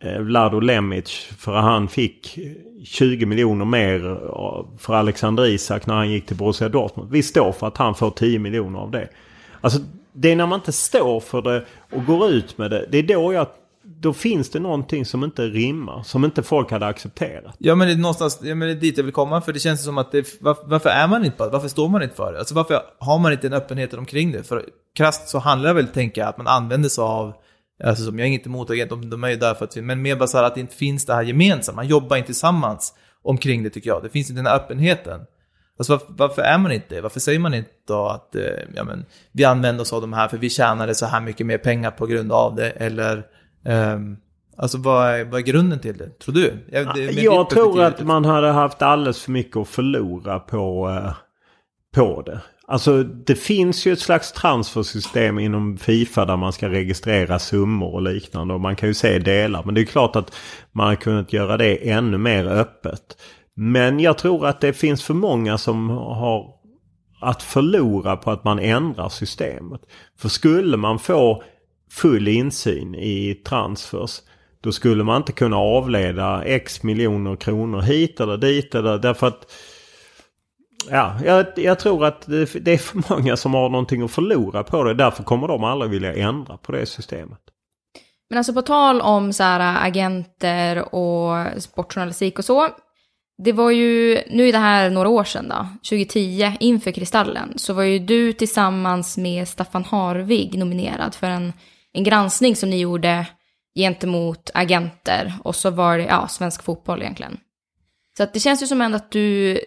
[0.00, 2.38] Eh, Vlado Lemic för han fick
[2.84, 7.10] 20 miljoner mer eh, för Alexander Isak när han gick till Borussia Dortmund.
[7.10, 9.08] Vi står för att han får 10 miljoner av det.
[9.60, 9.80] Alltså
[10.12, 12.86] det är när man inte står för det och går ut med det.
[12.90, 13.46] Det är då jag
[14.00, 17.54] då finns det någonting som inte rimmar, som inte folk hade accepterat.
[17.58, 19.58] Ja, men det är någonstans, ja, men det är dit jag vill komma, för det
[19.58, 22.38] känns som att det, varför, varför är man inte varför står man inte för det?
[22.38, 24.42] Alltså varför har man inte en öppenhet omkring det?
[24.42, 27.32] För krasst så handlar det väl, tänker jag, att man använder sig av
[27.84, 30.02] Alltså som jag är inget emot agent, de, de är ju där för att, men
[30.02, 31.76] mer bara så här att det inte finns det här gemensamt.
[31.76, 34.02] Man jobbar inte tillsammans omkring det tycker jag.
[34.02, 35.20] Det finns inte den här öppenheten.
[35.78, 37.00] Alltså varför, varför, är man inte det?
[37.00, 38.42] Varför säger man inte då att eh,
[38.74, 41.58] ja, men, vi använder oss av de här för vi tjänade så här mycket mer
[41.58, 42.70] pengar på grund av det?
[42.70, 43.24] Eller
[43.64, 44.16] Um,
[44.56, 46.64] alltså vad är, vad är grunden till det, tror du?
[46.70, 51.12] Jag, det, jag tror att man hade haft alldeles för mycket att förlora på, uh,
[51.94, 52.40] på det.
[52.66, 58.02] Alltså det finns ju ett slags transfersystem inom Fifa där man ska registrera summor och
[58.02, 58.54] liknande.
[58.54, 59.62] Och man kan ju se delar.
[59.64, 60.34] Men det är klart att
[60.72, 63.16] man har kunnat göra det ännu mer öppet.
[63.54, 66.54] Men jag tror att det finns för många som har
[67.20, 69.80] att förlora på att man ändrar systemet.
[70.18, 71.42] För skulle man få
[71.90, 74.20] full insyn i transfers.
[74.60, 78.74] Då skulle man inte kunna avleda x miljoner kronor hit eller dit.
[78.74, 79.52] Eller, därför att
[80.90, 84.64] Ja, jag, jag tror att det, det, är för många som har någonting att förlora
[84.64, 84.94] på det.
[84.94, 87.40] Därför kommer de aldrig vilja ändra på det systemet.
[88.30, 92.68] Men alltså på tal om så här äh, agenter och sportjournalistik och så.
[93.44, 97.72] Det var ju, nu är det här några år sedan då, 2010 inför Kristallen, så
[97.72, 101.52] var ju du tillsammans med Staffan Harvig nominerad för en
[101.92, 103.26] en granskning som ni gjorde
[103.78, 107.36] gentemot agenter och så var det, ja, svensk fotboll egentligen.
[108.16, 109.58] Så att det känns ju som ändå att du,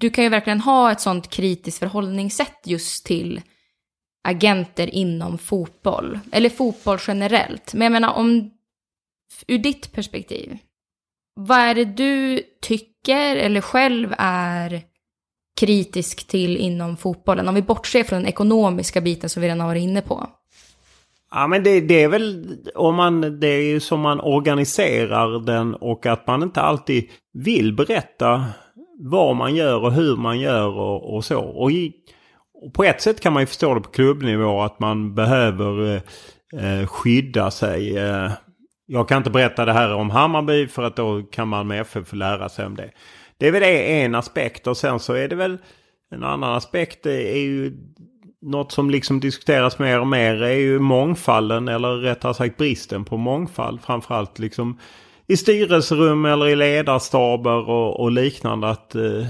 [0.00, 3.40] du kan ju verkligen ha ett sånt kritiskt förhållningssätt just till
[4.24, 7.74] agenter inom fotboll, eller fotboll generellt.
[7.74, 8.50] Men jag menar om,
[9.46, 10.58] ur ditt perspektiv,
[11.34, 14.82] vad är det du tycker eller själv är
[15.60, 17.48] kritisk till inom fotbollen?
[17.48, 20.28] Om vi bortser från den ekonomiska biten som vi redan har varit inne på.
[21.30, 25.74] Ja men det, det, är väl om man, det är ju som man organiserar den
[25.74, 28.44] och att man inte alltid vill berätta
[28.98, 31.40] vad man gör och hur man gör och, och så.
[31.40, 31.92] Och, i,
[32.54, 36.80] och, på ett sätt kan man ju förstå det på klubbnivå att man behöver eh,
[36.80, 37.98] eh skydda sig.
[37.98, 38.30] Eh,
[38.86, 42.12] jag kan inte berätta det här om Hammarby för att då kan man med FF
[42.12, 42.90] lära sig om det.
[43.38, 45.58] Det är väl en aspekt och sen så är det väl
[46.10, 47.76] en annan aspekt är ju
[48.42, 53.16] något som liksom diskuteras mer och mer är ju mångfalden eller rättare sagt bristen på
[53.16, 53.80] mångfald.
[53.80, 54.78] Framförallt liksom
[55.32, 58.68] i styrelserum eller i ledarstaber och, och liknande.
[58.68, 59.26] Att, eh,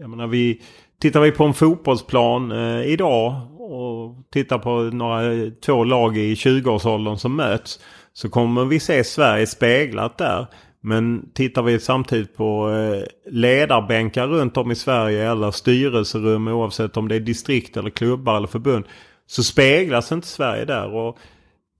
[0.00, 0.62] jag menar, vi,
[1.00, 7.16] tittar vi på en fotbollsplan eh, idag och tittar på några, två lag i 20-årsåldern
[7.16, 7.80] som möts.
[8.12, 10.46] Så kommer vi se Sverige speglat där.
[10.80, 17.08] Men tittar vi samtidigt på eh, ledarbänkar runt om i Sverige eller styrelserum oavsett om
[17.08, 18.84] det är distrikt eller klubbar eller förbund.
[19.26, 20.94] Så speglas inte Sverige där.
[20.94, 21.18] Och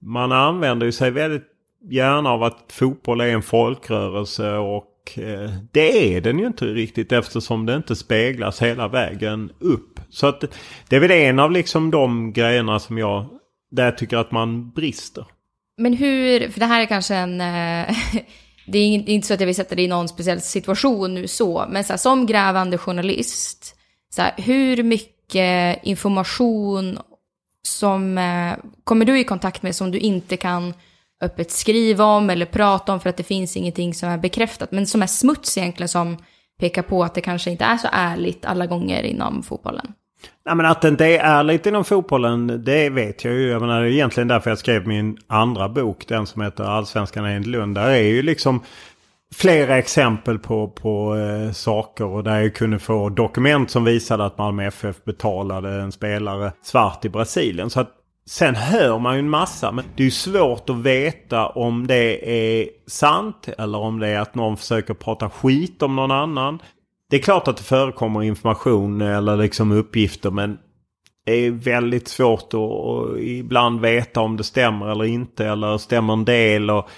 [0.00, 1.53] man använder ju sig väldigt
[1.90, 7.12] gärna av att fotboll är en folkrörelse och eh, det är den ju inte riktigt
[7.12, 10.00] eftersom det inte speglas hela vägen upp.
[10.10, 10.44] Så att
[10.88, 13.26] det är väl en av liksom de grejerna som jag,
[13.70, 15.26] där jag tycker att man brister.
[15.78, 17.96] Men hur, för det här är kanske en eh,
[18.66, 21.66] det är inte så att jag vill sätta dig i någon speciell situation nu så,
[21.70, 23.76] men så här, som grävande journalist,
[24.14, 26.98] så här, hur mycket information
[27.62, 28.52] som eh,
[28.84, 30.74] kommer du i kontakt med som du inte kan
[31.22, 34.86] öppet skriva om eller prata om för att det finns ingenting som är bekräftat, men
[34.86, 36.16] som är smuts egentligen som
[36.60, 39.92] pekar på att det kanske inte är så ärligt alla gånger inom fotbollen?
[40.46, 43.48] Nej, men att det inte är ärligt inom fotbollen, det vet jag ju.
[43.48, 47.24] Jag menar, det är egentligen därför jag skrev min andra bok, den som heter Allsvenskan
[47.24, 47.74] enligt Lund.
[47.74, 48.62] Där är ju liksom
[49.34, 54.38] flera exempel på, på eh, saker och där jag kunde få dokument som visade att
[54.38, 57.70] Malmö FF betalade en spelare svart i Brasilien.
[57.70, 57.90] Så att
[58.26, 62.30] Sen hör man ju en massa men det är ju svårt att veta om det
[62.30, 66.62] är sant eller om det är att någon försöker prata skit om någon annan.
[67.10, 70.58] Det är klart att det förekommer information eller liksom uppgifter men
[71.24, 76.24] det är väldigt svårt att, ibland veta om det stämmer eller inte eller stämmer en
[76.24, 76.70] del.
[76.70, 76.88] Och,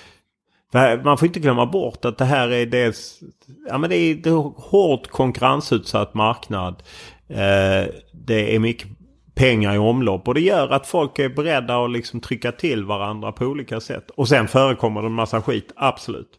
[1.04, 3.20] man får inte glömma bort att det här är dels
[3.68, 6.82] ja, men det är en hårt konkurrensutsatt marknad.
[7.28, 8.88] Eh, det är mycket
[9.36, 13.32] pengar i omlopp och det gör att folk är beredda att liksom trycka till varandra
[13.32, 14.10] på olika sätt.
[14.10, 16.30] Och sen förekommer det en massa skit, absolut.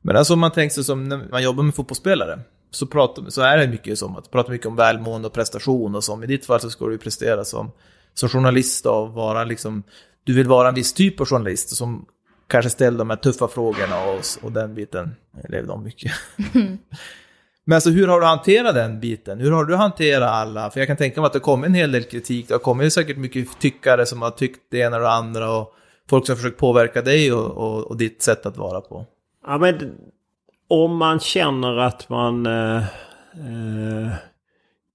[0.00, 3.42] Men alltså om man tänker sig som när man jobbar med fotbollsspelare så, pratar, så
[3.42, 6.22] är det mycket som att prata mycket om välmående och prestation och så.
[6.22, 7.70] I ditt fall så ska du prestera som,
[8.14, 9.82] som journalist och vara liksom,
[10.24, 12.06] du vill vara en viss typ av journalist som
[12.46, 15.16] kanske ställer de här tuffa frågorna och, och den biten.
[15.42, 16.12] Jag levde om mycket.
[17.64, 19.40] Men alltså hur har du hanterat den biten?
[19.40, 20.70] Hur har du hanterat alla?
[20.70, 22.48] För jag kan tänka mig att det kommer en hel del kritik.
[22.48, 25.74] Det har kommit säkert mycket tyckare som har tyckt det ena och det andra och
[26.10, 29.06] folk som har försökt påverka dig och, och, och ditt sätt att vara på.
[29.46, 29.94] Ja, men
[30.68, 34.12] om man känner att man eh, eh,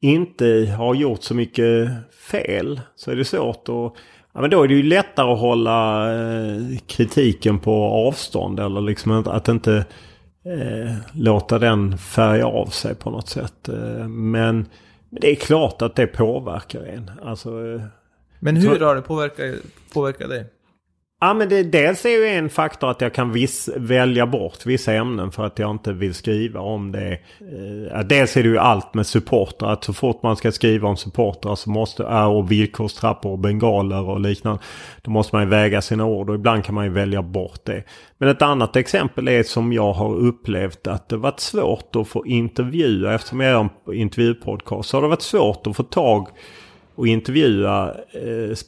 [0.02, 1.90] inte har gjort så mycket
[2.32, 3.94] fel så är det svårt att
[4.34, 9.28] Ja, men då är det ju lättare att hålla eh, kritiken på avstånd eller liksom
[9.28, 9.86] att inte
[10.43, 13.69] eh, låta den färga av sig på något sätt.
[13.69, 14.65] Eh, men
[15.10, 17.12] det är klart att det påverkar en.
[17.23, 17.82] Alltså, eh,
[18.39, 19.56] men hur har det påverkat,
[19.93, 20.45] påverkat dig?
[21.22, 24.94] Ja men det, dels är ju en faktor att jag kan viss, välja bort vissa
[24.94, 27.12] ämnen för att jag inte vill skriva om det.
[27.92, 29.74] Eh, dels är det ju allt med supportrar.
[29.74, 34.20] Att så fort man ska skriva om supportrar så måste, och villkorstrappor och bengaler och
[34.20, 34.62] liknande.
[35.02, 37.84] Då måste man ju väga sina ord och ibland kan man ju välja bort det.
[38.18, 42.26] Men ett annat exempel är som jag har upplevt att det varit svårt att få
[42.26, 43.14] intervjua.
[43.14, 46.28] Eftersom jag gör en intervjupodcast så har det varit svårt att få tag
[46.96, 47.96] och intervjua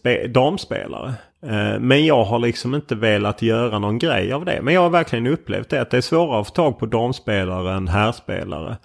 [0.04, 1.14] eh, damspelare.
[1.44, 4.60] Eh, men jag har liksom inte velat göra någon grej av det.
[4.62, 5.82] Men jag har verkligen upplevt det.
[5.82, 8.78] Att det är svårare att få tag på damspelare än herrspelare.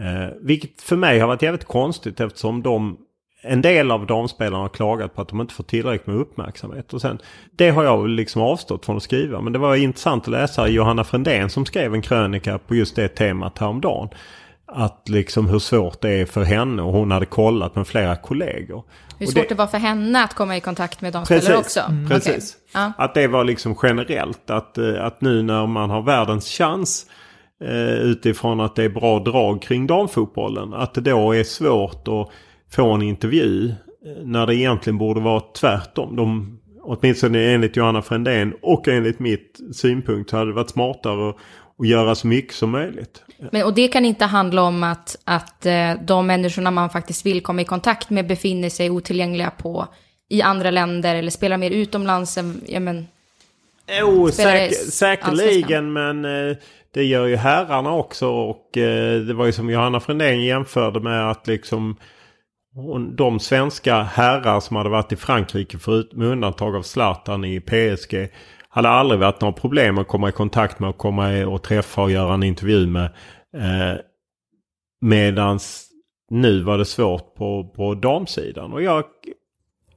[0.00, 2.96] Eh, vilket för mig har varit jävligt konstigt eftersom de
[3.46, 6.94] en del av damspelarna har klagat på att de inte får tillräckligt med uppmärksamhet.
[6.94, 7.18] Och sen,
[7.56, 9.40] det har jag liksom avstått från att skriva.
[9.40, 13.08] Men det var intressant att läsa Johanna Frändén som skrev en krönika på just det
[13.08, 14.08] temat häromdagen.
[14.66, 18.84] Att liksom hur svårt det är för henne och hon hade kollat med flera kollegor.
[19.26, 21.80] Hur svårt det, det var för henne att komma i kontakt med de spelare också?
[21.80, 22.08] Mm.
[22.08, 22.56] Precis.
[22.70, 22.82] Okay.
[22.82, 22.92] Ja.
[22.98, 24.50] Att det var liksom generellt.
[24.50, 27.06] Att, eh, att nu när man har världens chans
[27.64, 30.74] eh, utifrån att det är bra drag kring damfotbollen.
[30.74, 32.28] Att det då är svårt att
[32.70, 33.68] få en intervju.
[33.68, 36.16] Eh, när det egentligen borde vara tvärtom.
[36.16, 41.34] De, åtminstone enligt Johanna Frändén och enligt mitt synpunkt så hade det varit smartare
[41.78, 43.22] att göra så mycket som möjligt.
[43.52, 47.40] Men, och det kan inte handla om att, att eh, de människorna man faktiskt vill
[47.40, 49.88] komma i kontakt med befinner sig otillgängliga på,
[50.28, 53.06] i andra länder eller spelar mer utomlands än, ja men...
[54.00, 56.56] Jo, säk säkerligen men eh,
[56.90, 61.30] det gör ju herrarna också och eh, det var ju som Johanna Frändén jämförde med
[61.30, 61.96] att liksom
[63.16, 68.28] de svenska herrar som hade varit i Frankrike förut, med undantag av Zlatan i PSG
[68.74, 72.10] hade aldrig varit några problem att komma i kontakt med och komma och träffa och
[72.10, 73.04] göra en intervju med.
[73.56, 74.00] Eh,
[75.00, 75.90] medans
[76.30, 78.72] nu var det svårt på, på damsidan.
[78.72, 79.04] Och jag,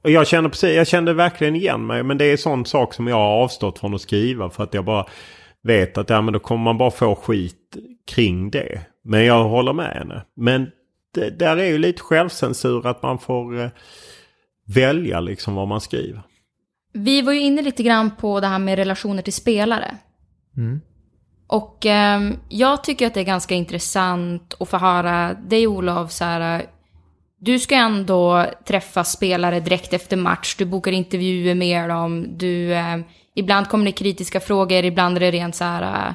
[0.02, 2.02] och jag, kände precis, jag kände verkligen igen mig.
[2.02, 4.50] Men det är en sån sak som jag har avstått från att skriva.
[4.50, 5.06] För att jag bara
[5.62, 7.76] vet att ja, men då kommer man bara få skit
[8.10, 8.80] kring det.
[9.04, 10.24] Men jag håller med henne.
[10.36, 10.70] Men
[11.14, 13.68] det, där är ju lite självcensur att man får eh,
[14.66, 16.22] välja liksom vad man skriver.
[16.92, 19.96] Vi var ju inne lite grann på det här med relationer till spelare.
[20.56, 20.80] Mm.
[21.46, 26.24] Och eh, jag tycker att det är ganska intressant att få höra dig Olof, så
[26.24, 26.66] här,
[27.40, 32.98] du ska ändå träffa spelare direkt efter match, du bokar intervjuer med dem, du, eh,
[33.34, 36.14] ibland kommer det kritiska frågor, ibland är det rent så här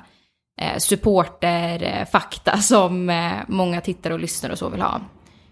[0.62, 5.02] eh, supporter, eh, fakta som eh, många tittare och lyssnare och så vill ha.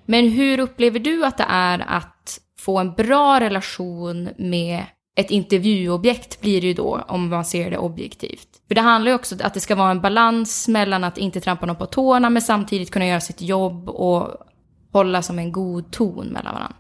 [0.06, 4.84] Men hur upplever du att det är att få en bra relation med
[5.16, 8.48] ett intervjuobjekt blir det ju då om man ser det objektivt.
[8.68, 11.42] För det handlar ju också om att det ska vara en balans mellan att inte
[11.42, 14.28] trampa någon på tårna men samtidigt kunna göra sitt jobb och
[14.92, 16.76] hålla som en god ton mellan varandra.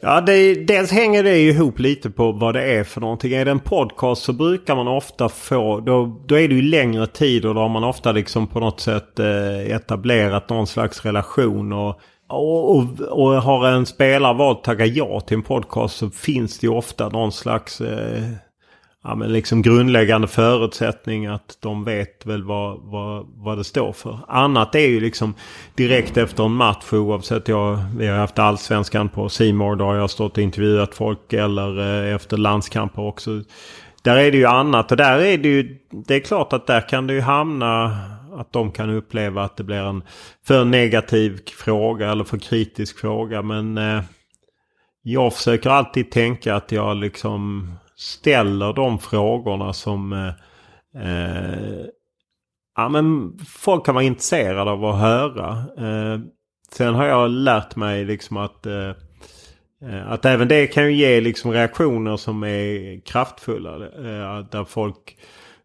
[0.00, 3.32] Ja, det, dels hänger det ju ihop lite på vad det är för någonting.
[3.32, 7.06] Är det en podcast så brukar man ofta få, då, då är det ju längre
[7.06, 11.72] tid och då har man ofta liksom på något sätt eh, etablerat någon slags relation.
[11.72, 16.10] Och, och, och, och har en spelare valt att tacka ja till en podcast så
[16.10, 18.22] finns det ju ofta någon slags eh,
[19.04, 24.18] ja, men liksom grundläggande förutsättning att de vet väl vad, vad, vad det står för.
[24.28, 25.34] Annat är ju liksom
[25.74, 30.10] direkt efter en match oavsett jag, vi har haft allsvenskan på Simor då har jag
[30.10, 33.42] stått och intervjuat folk eller eh, efter landskamper också.
[34.02, 36.88] Där är det ju annat och där är det ju, det är klart att där
[36.88, 37.98] kan det ju hamna
[38.36, 40.02] att de kan uppleva att det blir en
[40.46, 43.42] för negativ fråga eller för kritisk fråga.
[43.42, 44.02] Men eh,
[45.02, 51.86] jag försöker alltid tänka att jag liksom ställer de frågorna som eh, eh
[52.76, 55.50] ja, men folk kan vara intresserade av att höra.
[55.78, 56.20] Eh,
[56.70, 58.90] sen har jag lärt mig liksom att eh,
[59.82, 63.74] eh att även det kan ju ge liksom reaktioner som är kraftfulla.
[63.74, 65.16] Eh, där folk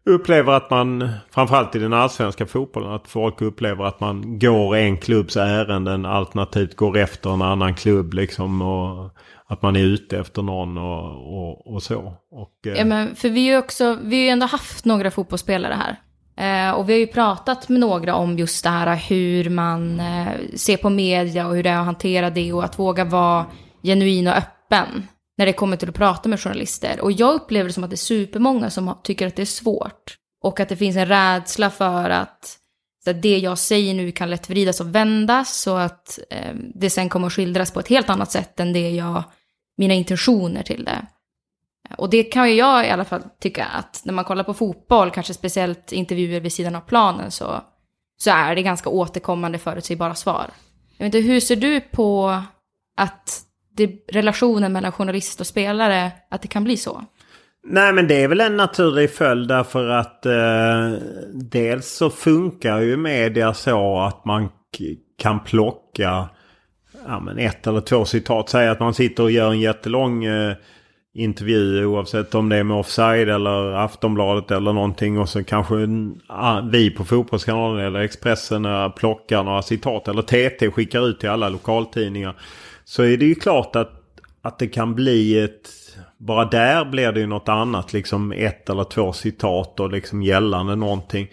[0.04, 4.96] upplever att man, framförallt i den allsvenska fotbollen, att folk upplever att man går en
[4.96, 8.62] klubbs ärenden alternativt går efter en annan klubb liksom.
[8.62, 9.10] Och
[9.46, 12.14] att man är ute efter någon och, och, och så.
[12.30, 12.72] Och, eh...
[12.72, 15.96] Ja, men för vi har ju också, vi har ju ändå haft några fotbollsspelare här.
[16.36, 20.28] Eh, och vi har ju pratat med några om just det här hur man eh,
[20.56, 23.46] ser på media och hur det är att hantera det och att våga vara
[23.82, 25.06] genuin och öppen
[25.38, 27.00] när det kommer till att prata med journalister.
[27.00, 30.16] Och jag upplever det som att det är supermånga som tycker att det är svårt.
[30.42, 32.58] Och att det finns en rädsla för att
[33.04, 37.26] det jag säger nu kan lätt vridas och vändas så att eh, det sen kommer
[37.26, 39.22] att skildras på ett helt annat sätt än det jag
[39.76, 41.06] mina intentioner till det.
[41.98, 45.10] Och det kan ju jag i alla fall tycka att när man kollar på fotboll,
[45.10, 47.60] kanske speciellt intervjuer vid sidan av planen, så,
[48.16, 50.50] så är det ganska återkommande förutsägbara svar.
[50.96, 52.42] Jag vet inte, hur ser du på
[52.96, 53.42] att
[53.76, 57.02] det, relationen mellan journalist och spelare, att det kan bli så?
[57.64, 60.92] Nej men det är väl en naturlig följd därför att eh,
[61.34, 64.48] dels så funkar ju media så att man
[65.18, 66.28] kan plocka
[67.06, 68.48] ja, men ett eller två citat.
[68.48, 70.54] Säg att man sitter och gör en jättelång eh,
[71.14, 75.18] intervju oavsett om det är med Offside eller Aftonbladet eller någonting.
[75.18, 75.74] Och så kanske
[76.26, 80.08] ah, vi på Fotbollskanalen eller Expressen eh, plockar några citat.
[80.08, 82.34] Eller TT skickar ut till alla lokaltidningar.
[82.84, 83.92] Så är det ju klart att,
[84.42, 85.70] att det kan bli ett...
[86.18, 87.92] Bara där blir det ju något annat.
[87.92, 91.28] Liksom ett eller två citat och liksom gällande någonting.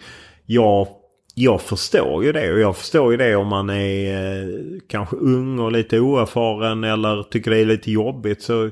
[0.46, 0.88] Jag
[1.34, 4.48] jag förstår ju det och jag förstår ju det om man är eh,
[4.88, 8.42] kanske ung och lite oerfaren eller tycker det är lite jobbigt.
[8.42, 8.70] Så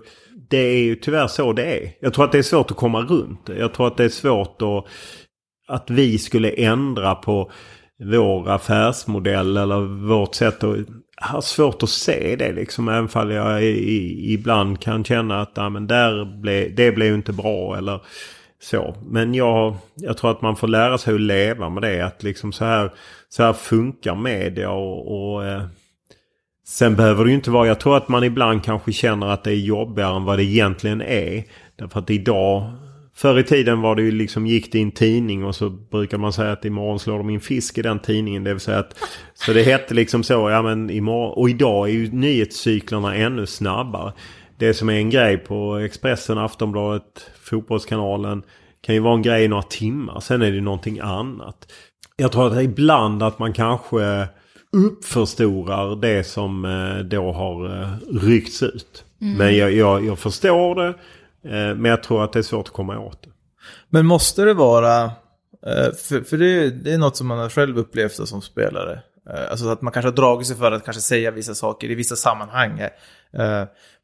[0.51, 1.93] det är ju tyvärr så det är.
[2.01, 4.63] Jag tror att det är svårt att komma runt Jag tror att det är svårt
[4.63, 4.85] att,
[5.69, 7.51] att vi skulle ändra på
[8.05, 10.77] vår affärsmodell eller vårt sätt att...
[11.21, 12.89] Har svårt att se det liksom.
[12.89, 17.33] Även fall jag i, ibland kan känna att ah, men där ble, det blev inte
[17.33, 17.77] bra.
[17.77, 18.01] Eller
[18.63, 18.95] så.
[19.07, 22.01] Men jag, jag tror att man får lära sig att leva med det.
[22.01, 22.93] Att liksom så här,
[23.29, 25.63] så här funkar media och, och eh,
[26.69, 29.51] Sen behöver det ju inte vara, jag tror att man ibland kanske känner att det
[29.51, 31.45] är jobbigare än vad det egentligen är.
[31.77, 32.73] Därför att idag,
[33.19, 36.19] förr i tiden var det ju liksom, gick det i en tidning och så brukar
[36.19, 38.45] man säga att imorgon slår de in fisk i den tidningen.
[38.45, 38.97] Det vill säga att,
[39.35, 44.13] så det hette liksom så, ja men imorgon, och idag är ju nyhetscyklerna ännu snabbare
[44.59, 48.43] det som är en grej på Expressen, Aftonbladet, Fotbollskanalen
[48.81, 50.21] kan ju vara en grej i några timmar.
[50.21, 51.73] Sen är det någonting annat.
[52.17, 54.29] Jag tror att ibland att man kanske
[54.73, 57.89] uppförstorar det som eh, då har eh,
[58.23, 59.05] ryckts ut.
[59.21, 59.39] Mm.
[59.39, 60.95] Men jag, jag, jag, förstår det.
[61.49, 63.31] Eh, men jag tror att det är svårt att komma åt det.
[63.91, 65.05] Men måste det vara,
[65.67, 69.03] eh, för, för det, det är något som man har själv upplevt som spelare.
[69.31, 71.95] Eh, alltså att man kanske har dragit sig för att kanske säga vissa saker i
[71.95, 72.83] vissa sammanhang.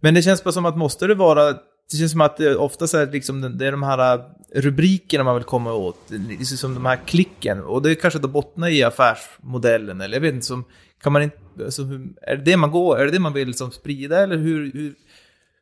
[0.01, 1.53] Men det känns bara som att måste det vara,
[1.91, 5.45] det känns som att det oftast är liksom, det är de här rubrikerna man vill
[5.45, 7.63] komma åt, liksom som de här klicken.
[7.63, 10.65] Och det är kanske då bottnar i affärsmodellen, eller jag vet inte, som,
[11.03, 11.83] kan man inte, alltså,
[12.23, 14.95] är det det man går, är det det man vill som sprida, eller hur, hur,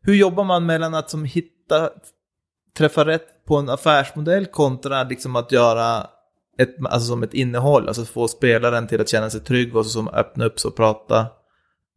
[0.02, 1.24] hur jobbar man mellan att som
[1.62, 1.90] hitta,
[2.76, 6.06] träffa rätt på en affärsmodell kontra liksom att göra
[6.58, 9.90] ett, alltså som ett innehåll, alltså få spelaren till att känna sig trygg och så
[9.90, 11.26] som öppna upp sig och prata.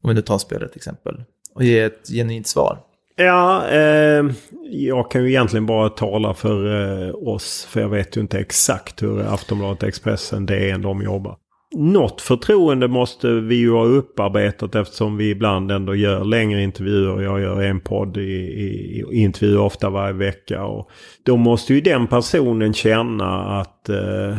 [0.04, 1.24] Om vi nu tar spelet till exempel
[1.54, 2.80] och ge ett genuint svar?
[3.16, 4.26] Ja, eh,
[4.70, 7.68] jag kan ju egentligen bara tala för eh, oss.
[7.70, 11.38] För jag vet ju inte exakt hur Aftonbladet Expressen, DN, de jobbar.
[11.78, 17.22] Något förtroende måste vi ju ha upparbetat eftersom vi ibland ändå gör längre intervjuer.
[17.22, 20.64] Jag gör en podd i, i, i intervjuer ofta varje vecka.
[20.64, 20.90] Och
[21.24, 24.38] då måste ju den personen känna att eh,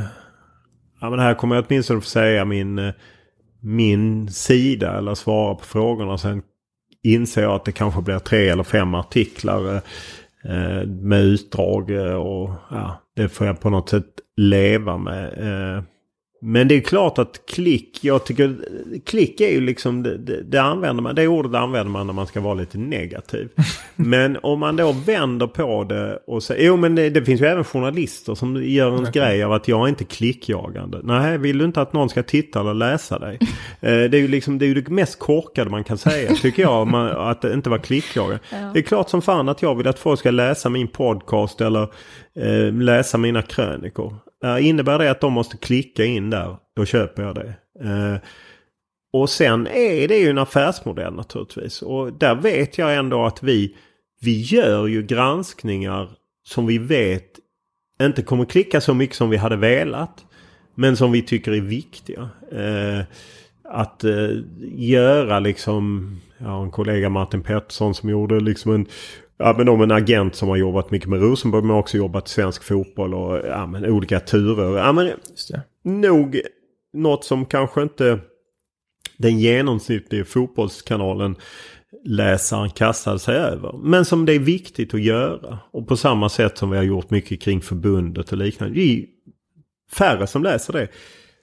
[1.01, 2.95] ja, men här kommer jag åtminstone få säga min, eh,
[3.61, 6.19] min sida eller svara på frågorna.
[6.19, 6.43] Sen
[7.03, 9.81] inser jag att det kanske blir tre eller fem artiklar eh,
[10.53, 14.07] eh med utdrag eh, och ja, det får jag på något sätt
[14.37, 15.25] leva med.
[15.27, 15.83] Eh,
[16.41, 18.57] men det är klart att klick, jag tycker
[19.05, 22.27] klick är ju liksom, det, det, det, använder man, det ordet använder man när man
[22.27, 23.49] ska vara lite negativ.
[23.97, 27.47] men om man då vänder på det och säger, jo men det, det, finns ju
[27.47, 29.13] även journalister som gör en okay.
[29.13, 31.01] grej av att jag är inte klickjagande.
[31.03, 33.39] Nej, vill du inte att någon ska titta eller läsa dig?
[33.81, 36.63] eh, det är ju liksom, det är ju det mest korkade man kan säga tycker
[36.63, 38.39] jag, man, att inte vara klickjagande.
[38.51, 38.71] Ja.
[38.75, 41.83] Det är klart som fan att jag vill att folk ska läsa min podcast eller
[42.41, 44.15] eh, läsa mina krönikor.
[44.45, 47.55] Uh, innebär det att de måste klicka in där, då köper jag det.
[47.85, 48.19] Uh,
[49.13, 51.83] och sen är det ju en affärsmodell naturligtvis.
[51.83, 53.77] Och där vet jag ändå att vi,
[54.21, 56.09] vi gör ju granskningar
[56.47, 57.39] som vi vet
[58.03, 60.25] inte kommer klicka så mycket som vi hade velat.
[60.75, 62.29] Men som vi tycker är viktiga.
[62.53, 63.05] Uh,
[63.65, 64.43] att uh,
[64.75, 68.87] göra liksom, jag har en kollega Martin Pettersson som gjorde liksom en
[69.39, 72.65] Ja men om en agent som har jobbat mycket med Rosenborg men också jobbat svensk
[72.65, 74.79] fotboll och ja, men olika turer.
[74.79, 75.13] Ja men
[75.83, 76.41] nog
[76.93, 78.19] något som kanske inte
[79.17, 81.37] den genomsnittliga fotbollskanalen
[82.05, 83.73] läsaren kastade sig över.
[83.83, 85.59] Men som det är viktigt att göra.
[85.71, 88.75] Och på samma sätt som vi har gjort mycket kring förbundet och liknande.
[88.75, 89.05] Det är
[89.93, 90.89] färre som läser det.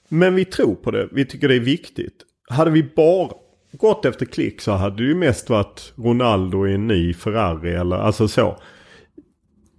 [0.10, 1.08] Men vi tror på det.
[1.12, 2.26] Vi tycker det är viktigt.
[2.50, 3.30] Hade vi bara
[3.78, 7.96] gått efter klick så hade det ju mest varit Ronaldo i en ny Ferrari eller
[7.96, 8.58] alltså så.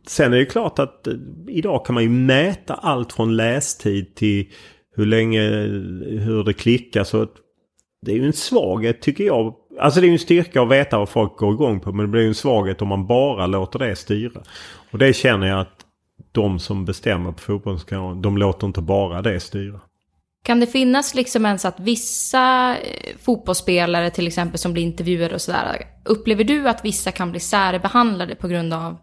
[0.06, 1.14] Sen är det klart att eh,
[1.48, 4.50] idag kan man ju mäta allt från lästid till
[4.96, 5.40] hur länge,
[6.20, 7.04] hur det klickar.
[7.04, 7.26] Så
[8.02, 9.54] det är ju en svaghet tycker jag.
[9.80, 11.92] Alltså det är ju en styrka att veta vad folk går igång på.
[11.92, 14.42] Men det blir ju en svaghet om man bara låter det styra.
[14.90, 15.84] Och det känner jag att
[16.32, 19.80] de som bestämmer på fotbollskanalen, de låter inte bara det styra.
[20.44, 25.40] Kan det finnas liksom ens att vissa eh, fotbollsspelare till exempel som blir intervjuade och
[25.40, 28.96] sådär, upplever du att vissa kan bli särbehandlade på grund av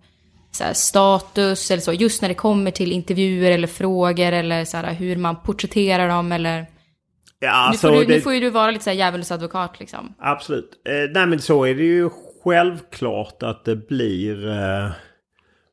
[0.73, 5.15] status eller så, just när det kommer till intervjuer eller frågor eller så här, hur
[5.15, 6.65] man porträtterar dem eller?
[7.39, 8.15] Ja, alltså, nu, får du, det...
[8.15, 10.13] nu får ju du vara lite så här djävulens advokat liksom.
[10.19, 10.71] Absolut.
[10.87, 12.09] Eh, nej men så är det ju
[12.43, 14.49] självklart att det blir...
[14.49, 14.91] Eh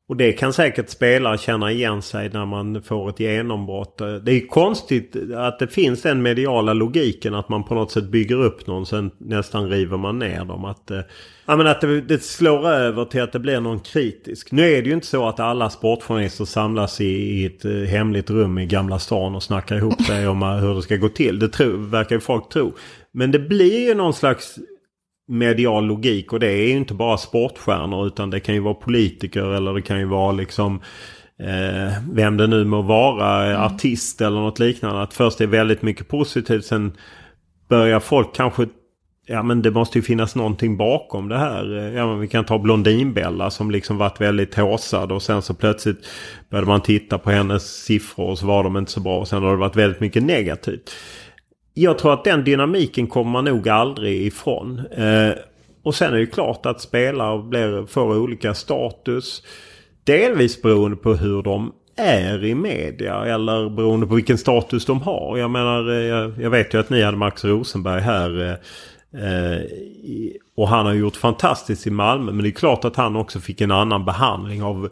[0.09, 3.99] och det kan säkert spelare känna igen sig när man får ett genombrott.
[3.99, 8.43] Det är konstigt att det finns den mediala logiken att man på något sätt bygger
[8.43, 10.65] upp någon sen nästan river man ner dem.
[10.65, 11.01] Att, eh,
[11.47, 14.53] ja, men att det, det slår över till att det blir någon kritisk.
[14.53, 18.31] Nu är det ju inte så att alla sportjournalister samlas i, i ett eh, hemligt
[18.31, 21.39] rum i Gamla stan och snackar ihop sig om eh, hur det ska gå till.
[21.39, 22.73] Det tror, verkar ju folk tro.
[23.13, 24.59] Men det blir ju någon slags
[25.29, 29.45] medial logik och det är ju inte bara sportstjärnor utan det kan ju vara politiker
[29.45, 30.81] eller det kan ju vara liksom
[31.41, 33.63] eh, vem det nu må vara, mm.
[33.63, 35.03] artist eller något liknande.
[35.03, 36.93] Att först är väldigt mycket positivt sen
[37.69, 38.67] börjar folk kanske
[39.31, 41.93] Ja men det måste ju finnas någonting bakom det här.
[41.97, 46.07] Ja, men vi kan ta Blondinbella som liksom varit väldigt håsad och sen så plötsligt
[46.51, 49.19] började man titta på hennes siffror och så var de inte så bra.
[49.19, 50.91] Och sen har det varit väldigt mycket negativt
[51.83, 54.79] jag tror att den dynamiken kommer man nog aldrig ifrån.
[54.79, 55.33] Eh,
[55.83, 59.43] och sen är det klart att spelare blir, får olika status.
[60.05, 65.39] Delvis beroende på hur de är i media eller beroende på vilken status de har.
[65.39, 68.41] Jag menar, eh, jag, jag vet ju att ni hade Max Rosenberg här.
[68.43, 69.63] Eh, eh
[70.57, 72.33] och han har gjort fantastiskt i Malmö.
[72.33, 74.89] Men det är klart att han också fick en annan behandling av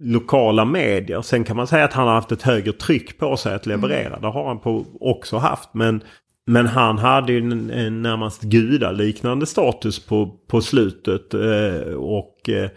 [0.00, 1.22] lokala medier.
[1.22, 4.06] Sen kan man säga att han har haft ett högre tryck på sig att leverera.
[4.06, 4.20] Mm.
[4.20, 5.74] Det har han på, också haft.
[5.74, 6.02] Men
[6.48, 11.34] men han hade ju en, en närmast gudaliknande status på, på slutet.
[11.34, 12.70] Eh, och eh,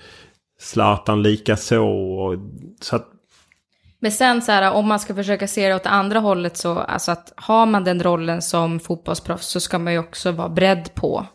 [0.60, 2.36] Zlatan lika så.
[2.82, 3.08] så att...
[4.00, 7.12] Men sen så här, om man ska försöka se det åt andra hållet så, alltså
[7.12, 11.26] att har man den rollen som fotbollsproffs så ska man ju också vara beredd på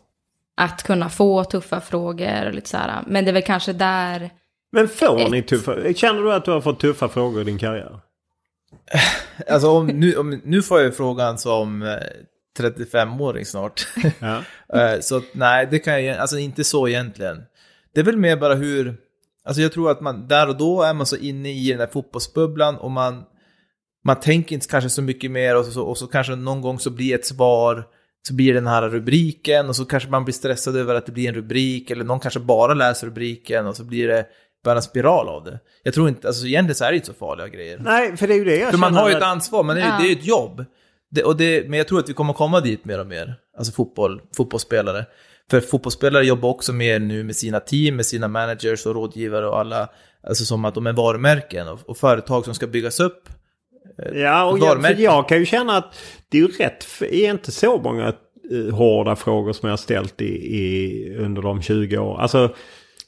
[0.57, 3.03] att kunna få tuffa frågor och lite så här.
[3.07, 4.31] Men det är väl kanske där...
[4.73, 5.31] Men får ett...
[5.31, 5.95] ni tuffa...
[5.95, 8.01] Känner du att du har fått tuffa frågor i din karriär?
[9.49, 11.99] Alltså om, nu, om, nu får jag frågan som
[12.59, 13.89] 35-åring eh, snart.
[14.19, 14.43] Ja.
[14.75, 17.43] Eh, så nej, det kan jag alltså inte så egentligen.
[17.95, 18.97] Det är väl mer bara hur,
[19.45, 21.87] alltså jag tror att man, där och då är man så inne i den där
[21.87, 23.25] fotbollsbubblan och man,
[24.05, 26.91] man tänker inte kanske så mycket mer och så, och så kanske någon gång så
[26.91, 27.85] blir ett svar,
[28.29, 31.29] så blir den här rubriken och så kanske man blir stressad över att det blir
[31.29, 34.27] en rubrik eller någon kanske bara läser rubriken och så blir det
[34.67, 35.59] bara spiral av det.
[35.83, 37.79] Jag tror inte, alltså egentligen så är det inte så farliga grejer.
[37.79, 39.83] Nej, för det är ju det jag För man har ju ett ansvar, men det
[39.83, 39.97] är, ja.
[39.99, 40.65] det är ju ett jobb.
[41.11, 43.73] Det, och det, men jag tror att vi kommer komma dit mer och mer, alltså
[43.73, 45.05] fotboll, fotbollsspelare.
[45.51, 49.59] För fotbollsspelare jobbar också mer nu med sina team, med sina managers och rådgivare och
[49.59, 49.89] alla,
[50.29, 53.29] alltså som att de är varumärken och, och företag som ska byggas upp.
[54.03, 55.99] Eh, ja, och jag, jag, kan ju känna att
[56.29, 58.13] det är ju rätt, är inte så många
[58.51, 62.21] eh, hårda frågor som jag har ställt i, i, under de 20 år.
[62.21, 62.55] Alltså,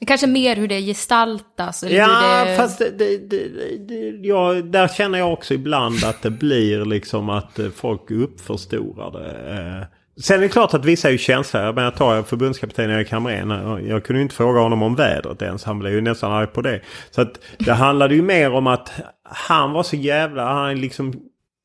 [0.07, 1.83] Kanske mer hur det gestaltas.
[1.83, 2.57] Eller ja, det...
[2.57, 7.31] fast det, det, det, det, ja, där känner jag också ibland att det blir liksom
[7.31, 9.53] att eh, folk uppförstorar det.
[9.53, 9.87] Eh.
[10.23, 11.73] Sen är det klart att vissa är ju känsliga.
[11.73, 13.51] Men jag tar förbundskapten Erik Hamrén.
[13.87, 15.65] Jag kunde ju inte fråga honom om vädret ens.
[15.65, 16.81] Han blev ju nästan arg på det.
[17.11, 18.93] Så att det handlade ju mer om att
[19.23, 20.53] han var så jävla...
[20.53, 21.15] Han liksom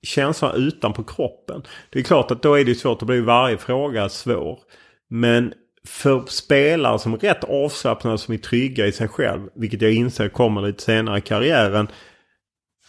[0.04, 1.64] känslan utanpå kroppen.
[1.90, 3.00] Det är klart att då är det svårt.
[3.00, 4.60] Då blir varje fråga svår.
[5.10, 5.54] Men
[5.88, 10.30] för spelare som är rätt avslappnade, som är trygga i sig själv, vilket jag inser
[10.30, 11.88] kommer lite senare i karriären,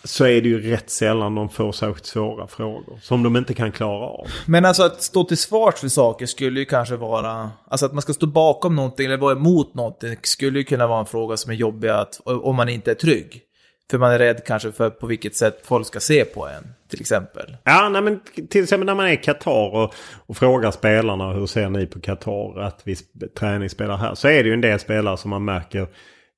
[0.04, 3.72] så är det ju rätt sällan de får särskilt svåra frågor som de inte kan
[3.72, 4.26] klara av.
[4.46, 7.50] Men alltså att stå till svars för saker skulle ju kanske vara...
[7.68, 11.00] Alltså att man ska stå bakom någonting eller vara emot någonting skulle ju kunna vara
[11.00, 13.42] en fråga som är jobbig att, om man inte är trygg.
[13.90, 17.00] För man är rädd kanske för på vilket sätt folk ska se på en, till
[17.00, 17.56] exempel.
[17.64, 18.20] Ja, nej, men
[18.50, 19.94] till exempel när man är i Qatar och,
[20.26, 22.96] och frågar spelarna hur ser ni på Qatar att vi
[23.38, 24.14] träningsspelar här.
[24.14, 25.86] Så är det ju en del spelare som man märker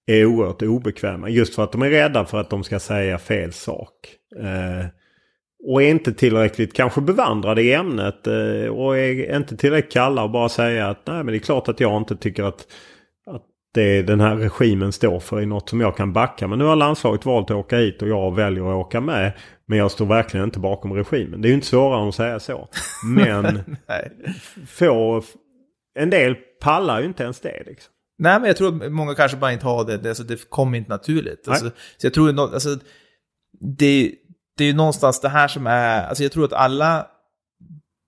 [0.06, 1.28] är oerhört obekväma.
[1.28, 3.92] Just för att de är rädda för att de ska säga fel sak.
[4.36, 4.86] Eh,
[5.68, 8.26] och är inte tillräckligt kanske bevandrade i ämnet.
[8.26, 11.68] Eh, och är inte tillräckligt kalla och bara säga att nej men det är klart
[11.68, 12.66] att jag inte tycker att, att
[13.76, 16.48] det den här regimen står för är något som jag kan backa.
[16.48, 19.32] Men nu har landslaget valt att åka hit och jag väljer att åka med.
[19.66, 21.42] Men jag står verkligen inte bakom regimen.
[21.42, 22.68] Det är ju inte svårare än att säga så.
[23.16, 23.76] Men
[24.66, 25.22] få,
[25.98, 27.62] en del pallar ju inte ens det.
[27.66, 27.92] Liksom.
[28.18, 29.98] Nej, men jag tror att många kanske bara inte har det.
[29.98, 31.48] Det, alltså, det kommer inte naturligt.
[31.48, 32.78] Alltså, så jag tror alltså,
[33.60, 34.14] det,
[34.56, 36.06] det är ju någonstans det här som är...
[36.06, 37.06] Alltså jag tror att alla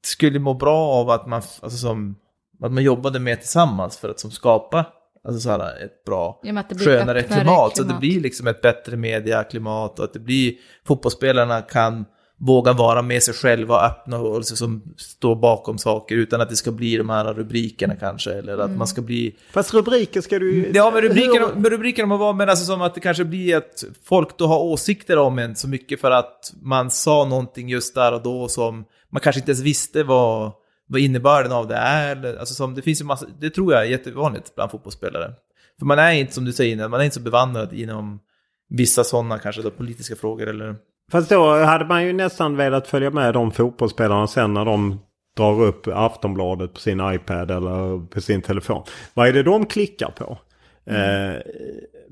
[0.04, 2.16] skulle må bra av att man, alltså, som,
[2.62, 4.86] att man jobbade mer tillsammans för att som skapa
[5.28, 7.76] alltså, så här, ett bra, ja, skönare klimat, klimat.
[7.76, 10.54] Så det blir liksom ett bättre mediaklimat och att det blir...
[10.86, 12.04] Fotbollsspelarna kan
[12.40, 16.56] våga vara med sig själva och öppna och liksom stå bakom saker utan att det
[16.56, 18.32] ska bli de här rubrikerna kanske.
[18.32, 18.78] Eller att mm.
[18.78, 19.36] man ska bli...
[19.52, 20.70] Fast rubriker ska du ju...
[20.74, 23.84] Ja, men rubrikerna, men rubrikerna må vara, men alltså som att det kanske blir att
[24.04, 28.12] folk då har åsikter om en så mycket för att man sa någonting just där
[28.12, 30.52] och då som man kanske inte ens visste vad,
[30.88, 32.38] vad innebörden av det är.
[32.38, 35.32] Alltså som, det finns ju massa, det tror jag är jättevanligt bland fotbollsspelare.
[35.78, 38.20] För man är inte, som du säger, man är inte så bevandrad inom
[38.68, 40.76] vissa sådana kanske då politiska frågor eller
[41.12, 45.00] Fast då hade man ju nästan velat följa med de fotbollsspelarna sen när de
[45.36, 48.82] drar upp Aftonbladet på sin iPad eller på sin telefon.
[49.14, 50.38] Vad är det de klickar på?
[50.86, 51.34] Mm.
[51.34, 51.40] Eh,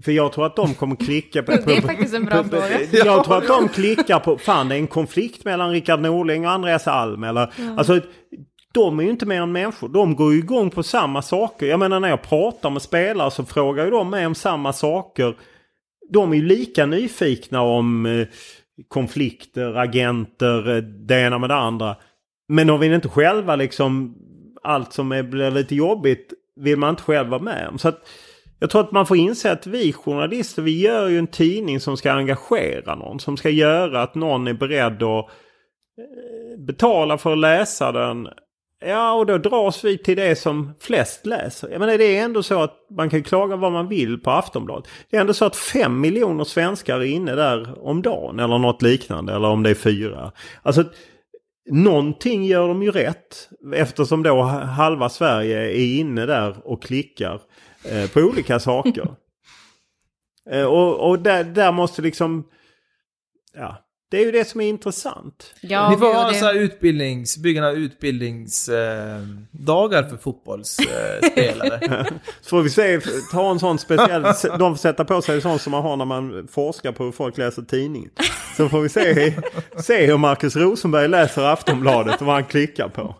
[0.05, 1.53] för jag tror att de kommer klicka på...
[1.67, 2.81] det är faktiskt en bra fråga.
[2.93, 6.53] Jag tror att de klickar på, fan det är en konflikt mellan Rickard Norling och
[6.53, 7.25] Andreas Alm.
[7.25, 7.75] Eller, ja.
[7.79, 8.01] Alltså,
[8.77, 9.89] de är ju inte mer än människor.
[9.89, 11.67] De går ju igång på samma saker.
[11.67, 15.37] Jag menar när jag pratar med spelare så frågar ju de mig om samma saker.
[16.11, 18.27] De är ju lika nyfikna om eh,
[18.89, 21.97] konflikter, agenter, eh, det ena med det andra.
[22.49, 24.17] Men de vill inte själva liksom
[24.63, 27.79] allt som är, blir lite jobbigt vill man inte själv vara med om.
[27.79, 28.09] Så att,
[28.59, 31.97] jag tror att man får inse att vi journalister, vi gör ju en tidning som
[31.97, 33.21] ska engagera någon.
[33.21, 35.27] Som ska göra att någon är beredd att
[35.99, 38.29] eh, betala för att läsa den
[38.81, 41.69] Ja, och då dras vi till det som flest läser.
[41.69, 44.91] Jag menar, det är ändå så att man kan klaga vad man vill på Aftonbladet.
[45.11, 48.83] Det är ändå så att fem miljoner svenskar är inne där om dagen eller något
[48.83, 49.35] liknande.
[49.35, 50.33] Eller om det är fyra.
[50.63, 50.85] Alltså,
[51.71, 53.49] någonting gör de ju rätt.
[53.75, 57.41] Eftersom då halva Sverige är inne där och klickar
[57.85, 59.09] eh, på olika saker.
[60.51, 62.49] eh, och och där, där måste liksom...
[63.55, 65.55] Ja, det är ju det som är intressant.
[65.61, 66.35] Ja, Ni får ha det...
[66.35, 71.79] så här utbildnings, bygga utbildningsdagar eh, för fotbollsspelare.
[71.83, 72.07] Eh,
[72.41, 73.01] så får vi se,
[73.33, 74.23] ta en sån speciell,
[74.59, 77.13] de får sätta på sig en sån som man har när man forskar på hur
[77.13, 78.11] folk läser tidningen.
[78.57, 79.35] Så får vi se,
[79.83, 83.15] se hur Markus Rosenberg läser Aftonbladet och vad han klickar på.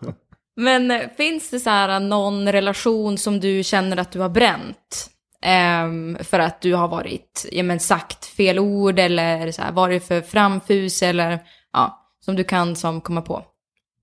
[0.57, 5.09] Men eh, finns det så här någon relation som du känner att du har bränt?
[5.47, 10.03] Um, för att du har varit, ja men sagt fel ord eller så här, varit
[10.03, 11.39] för framfus eller
[11.73, 13.43] ja, som du kan som komma på.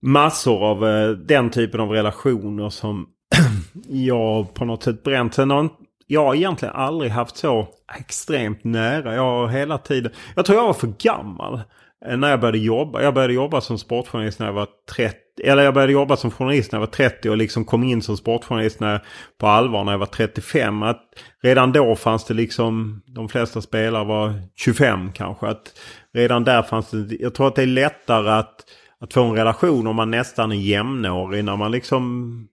[0.02, 3.06] Massor av eh, den typen av relationer som
[3.88, 5.34] jag på något sätt bränt.
[5.34, 5.68] Sen har
[6.06, 7.68] jag har egentligen aldrig haft så
[7.98, 9.14] extremt nära.
[9.14, 11.60] Jag har hela tiden, jag tror jag var för gammal
[12.06, 13.02] eh, när jag började jobba.
[13.02, 16.72] Jag började jobba som sportjournalist när jag var 30 eller jag började jobba som journalist
[16.72, 19.04] när jag var 30 och liksom kom in som sportjournalist när,
[19.40, 20.82] på allvar när jag var 35.
[20.82, 21.02] Att
[21.42, 25.46] redan då fanns det liksom, de flesta spelare var 25 kanske.
[25.46, 25.72] Att
[26.14, 28.54] redan där fanns det, jag tror att det är lättare att,
[29.00, 31.44] att få en relation om man nästan är jämnårig.
[31.44, 32.48] När man liksom,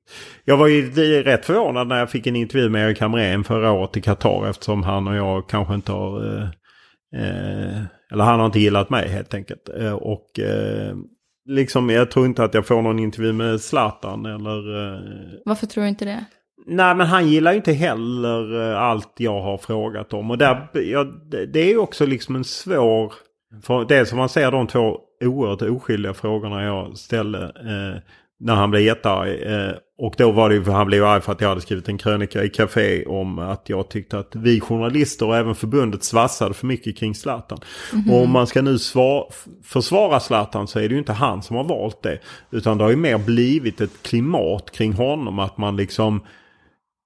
[0.46, 0.92] jag var ju
[1.24, 4.84] rätt förvånad när jag fick en intervju med Erik Hamrén förra året i Qatar eftersom
[4.84, 6.44] han och jag kanske inte har eh,
[7.22, 9.70] eh, eller han har inte gillat mig helt enkelt.
[9.80, 10.96] Eh, och eh,
[11.46, 14.94] liksom, jag tror inte att jag får någon intervju med Zlatan eller...
[14.96, 15.00] eh,
[15.46, 16.26] Varför tror du inte det?
[16.68, 20.32] Nej men han gillar ju inte heller eh, allt jag har frågat om.
[20.32, 23.14] Och där, ja, det- det är ju också liksom en svår...
[23.64, 28.02] För det som man ser de två oerhört oskyldiga frågorna jag ställde eh,
[28.42, 29.30] när han blev jättearg.
[29.30, 31.98] Eh, och då var det ju han blev arg för att jag hade skrivit en
[31.98, 36.68] krönika i Café om att jag tyckte att vi journalister och även förbundet svassade för
[36.68, 37.60] mycket kring Zlatan.
[38.10, 39.34] Och om man ska nu svar,
[39.64, 42.20] försvara Zlatan så är det ju inte han som har valt det.
[42.52, 46.22] Utan det har ju mer blivit ett klimat kring honom att man liksom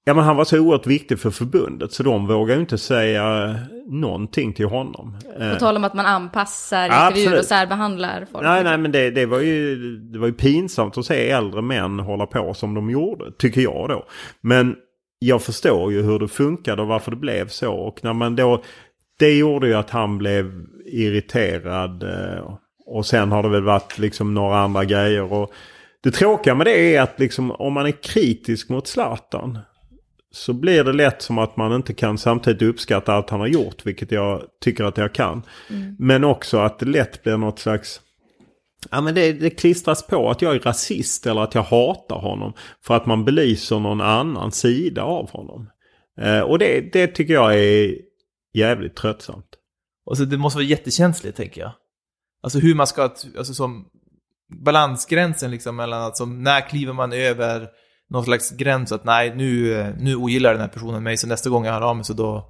[0.08, 3.56] Ja men han var så oerhört viktig för förbundet så de vågar ju inte säga
[3.88, 5.18] någonting till honom.
[5.40, 7.40] Eh, På tal om att man anpassar Ja, intervjuer absolut.
[7.40, 8.44] och särbehandlar folk.
[8.44, 12.00] Nej, nej men det, det, var ju, det var ju pinsamt att se äldre män
[12.00, 14.06] hålla på som de gjorde, tycker jag då.
[14.42, 14.76] Men
[15.20, 17.74] jag förstår ju hur det funkade och varför det blev så.
[17.74, 18.64] Och när man då,
[19.20, 20.52] det gjorde ju att han blev
[20.86, 22.04] irriterad.
[22.04, 25.34] eh, Och sen har det väl varit liksom några andra grejer.
[25.34, 25.54] Och
[26.04, 29.60] det tråkiga med det är att liksom om man är kritisk mot Zlatan
[30.36, 33.86] så blir det lätt som att man inte kan samtidigt uppskatta allt han har gjort,
[33.86, 35.44] vilket jag tycker att jag kan.
[36.00, 38.02] Men också att det lätt blir något slags...
[38.92, 42.54] Ja men det, det klistras på att jag är rasist eller att jag hatar honom.
[42.84, 45.70] För att man belyser någon annan sida av honom.
[46.22, 47.96] Eh, och det, det tycker jag är
[48.54, 49.50] jävligt tröttsamt.
[50.06, 51.72] Och så det måste vara jättekänsligt, tänker jag.
[52.44, 53.86] Alltså hur man ska, alltså som
[54.64, 57.70] balansgränsen liksom mellan att som, när kliver man över
[58.10, 61.66] någon slags gräns att nej, nu, nu ogillar den här personen mig, så nästa gång
[61.66, 62.50] jag hör av mig så då,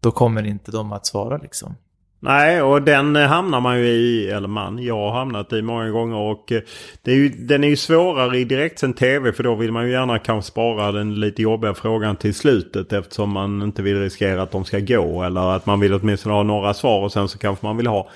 [0.00, 1.76] då kommer inte de att svara liksom.
[2.20, 6.16] Nej, och den hamnar man ju i, eller man, jag har hamnat i många gånger.
[6.16, 6.62] Och eh,
[7.02, 9.92] det är ju, den är ju svårare i direktsänd tv för då vill man ju
[9.92, 14.50] gärna kanske spara den lite jobbiga frågan till slutet eftersom man inte vill riskera att
[14.50, 15.22] de ska gå.
[15.22, 18.08] Eller att man vill åtminstone ha några svar och sen så kanske man vill ha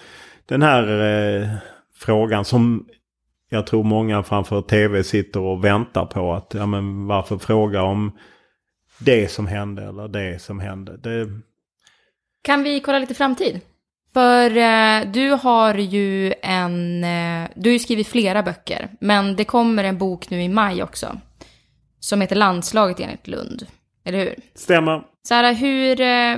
[0.46, 0.82] den här
[1.42, 1.48] eh,
[1.94, 2.86] frågan som
[3.52, 6.32] jag tror många framför tv sitter och väntar på.
[6.32, 8.12] att ja, men Varför fråga om
[8.98, 10.96] det som hände eller det som hände.
[10.96, 11.26] Det,
[12.42, 13.60] Kan vi kolla lite framtid?
[14.12, 19.44] För eh, du har ju en, eh, du har ju skrivit flera böcker, men det
[19.44, 21.20] kommer en bok nu i maj också.
[22.00, 23.66] Som heter Landslaget enligt Lund.
[24.04, 24.34] Eller hur?
[24.54, 25.02] stämmer.
[25.22, 26.36] Så här, hur, eh,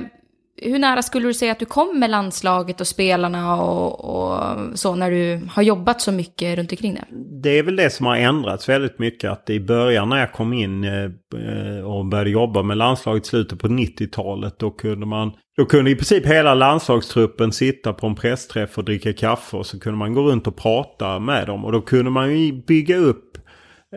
[0.63, 4.95] hur nära skulle du säga att du kom med landslaget och spelarna och, och så
[4.95, 7.05] när du har jobbat så mycket runt omkring det?
[7.41, 9.31] Det är väl det som har ändrats väldigt mycket.
[9.31, 13.27] Att i början när jag kom in eh, eh, och började jobba med landslaget i
[13.27, 14.59] slutet på 90-talet.
[14.59, 19.13] Då kunde man då kunde i princip hela landslagstruppen sitta på en pressträff och dricka
[19.13, 19.57] kaffe.
[19.57, 21.65] Och så kunde man gå runt och prata med dem.
[21.65, 23.37] Och då kunde man ju bygga upp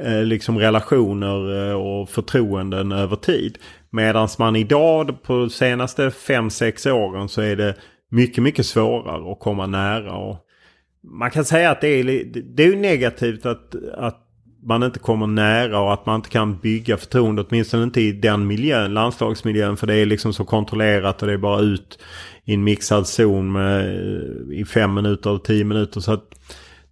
[0.05, 3.59] eh, liksom relationer och förtroenden över tid.
[3.97, 7.75] Medan man idag på de senaste 5-6 åren så är det
[8.11, 10.13] mycket, mycket svårare att komma nära.
[10.13, 10.39] Och
[11.19, 12.25] man kan säga att det är,
[12.57, 14.23] det är ju negativt att, att
[14.63, 17.45] man inte kommer nära och att man inte kan bygga förtroende.
[17.49, 19.77] Åtminstone inte i den miljön, landslagsmiljön.
[19.77, 21.99] För det är liksom så kontrollerat och det är bara ut
[22.45, 26.01] i en mixad zon med, eh, i fem minuter eller tio minuter.
[26.01, 26.25] Så att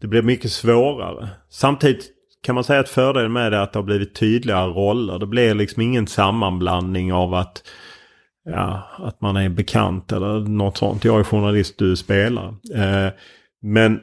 [0.01, 1.29] det blir mycket svårare.
[1.51, 2.14] Samtidigt
[2.45, 5.19] kan man säga att fördelen med det är att det har blivit tydligare roller.
[5.19, 7.63] Det blir liksom ingen sammanblandning av att
[8.45, 11.05] ja, att man är bekant eller något sånt.
[11.05, 12.55] Jag är journalist, du är spelare.
[12.75, 13.13] Eh,
[13.63, 14.01] men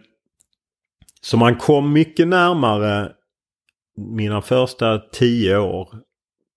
[1.21, 3.11] så man kom mycket närmare
[3.97, 5.89] mina första tio år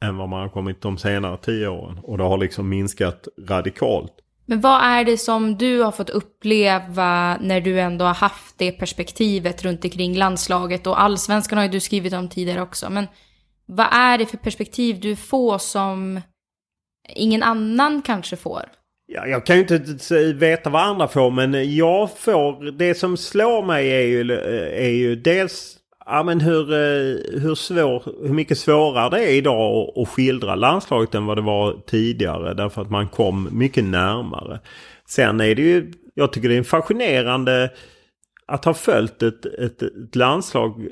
[0.05, 1.99] än vad man har kommit de senare tio åren.
[2.03, 4.13] Och det har liksom minskat radikalt.
[4.47, 8.73] Men vad är det som du har fått uppleva när du ändå har haft det
[8.73, 12.91] perspektivet runt omkring landslaget och allsvenskan har ju du skrivit om tidigare också.
[12.91, 13.07] Men
[13.67, 16.21] vad är det för perspektiv du får som
[17.09, 18.63] ingen annan kanske får?
[19.07, 23.63] Ja, jag kan ju inte veta vad andra får men jag får, det som slår
[23.63, 25.77] mig är ju, eh, är ju dels
[26.07, 30.55] ja, men hur, eh, hur, svår, hur mycket svårare det är idag att, att skildra
[30.55, 32.55] landslaget än vad det var tidigare.
[32.55, 34.61] Därför att man kom mycket närmare.
[35.09, 37.71] Sen är det ju, jag tycker det är fascinerande
[38.47, 40.89] att ha följt ett, ett, ett landslag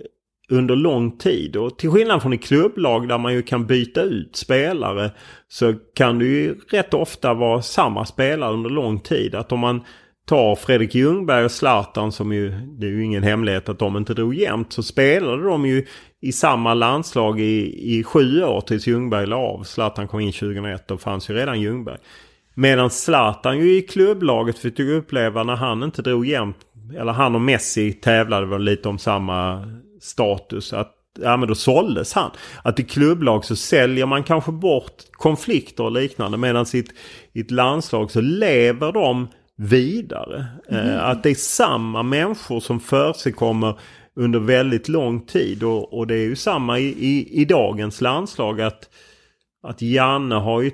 [0.50, 1.56] under lång tid.
[1.56, 5.10] Och till skillnad från i klubblag där man ju kan byta ut spelare
[5.48, 9.34] så kan det ju rätt ofta vara samma spelare under lång tid.
[9.34, 9.84] Att om man
[10.26, 14.14] tar Fredrik Ljungberg och Zlatan som ju, det är ju ingen hemlighet att de inte
[14.14, 15.86] drog jämnt, så spelade de ju
[16.20, 19.62] i samma landslag i, i sju år tills Ljungberg la av.
[19.62, 21.98] Zlatan kom in 2001 då fanns ju redan Ljungberg.
[22.54, 26.56] Medan Zlatan ju i klubblaget fick uppleva när han inte drog jämnt,
[26.98, 29.68] eller han och Messi tävlade väl lite om samma
[30.00, 30.72] status.
[30.72, 32.30] Att ja men då såldes han.
[32.62, 36.38] Att i klubblag så säljer man kanske bort konflikter och liknande.
[36.38, 36.90] Medan i ett,
[37.32, 39.28] i ett landslag så lever de
[39.62, 40.46] vidare.
[40.68, 43.78] Eh, att det är samma människor som försigkommer
[44.16, 45.62] under väldigt lång tid.
[45.62, 48.88] Och, och det är ju samma i, i, i dagens landslag att,
[49.62, 50.70] att Janne har ju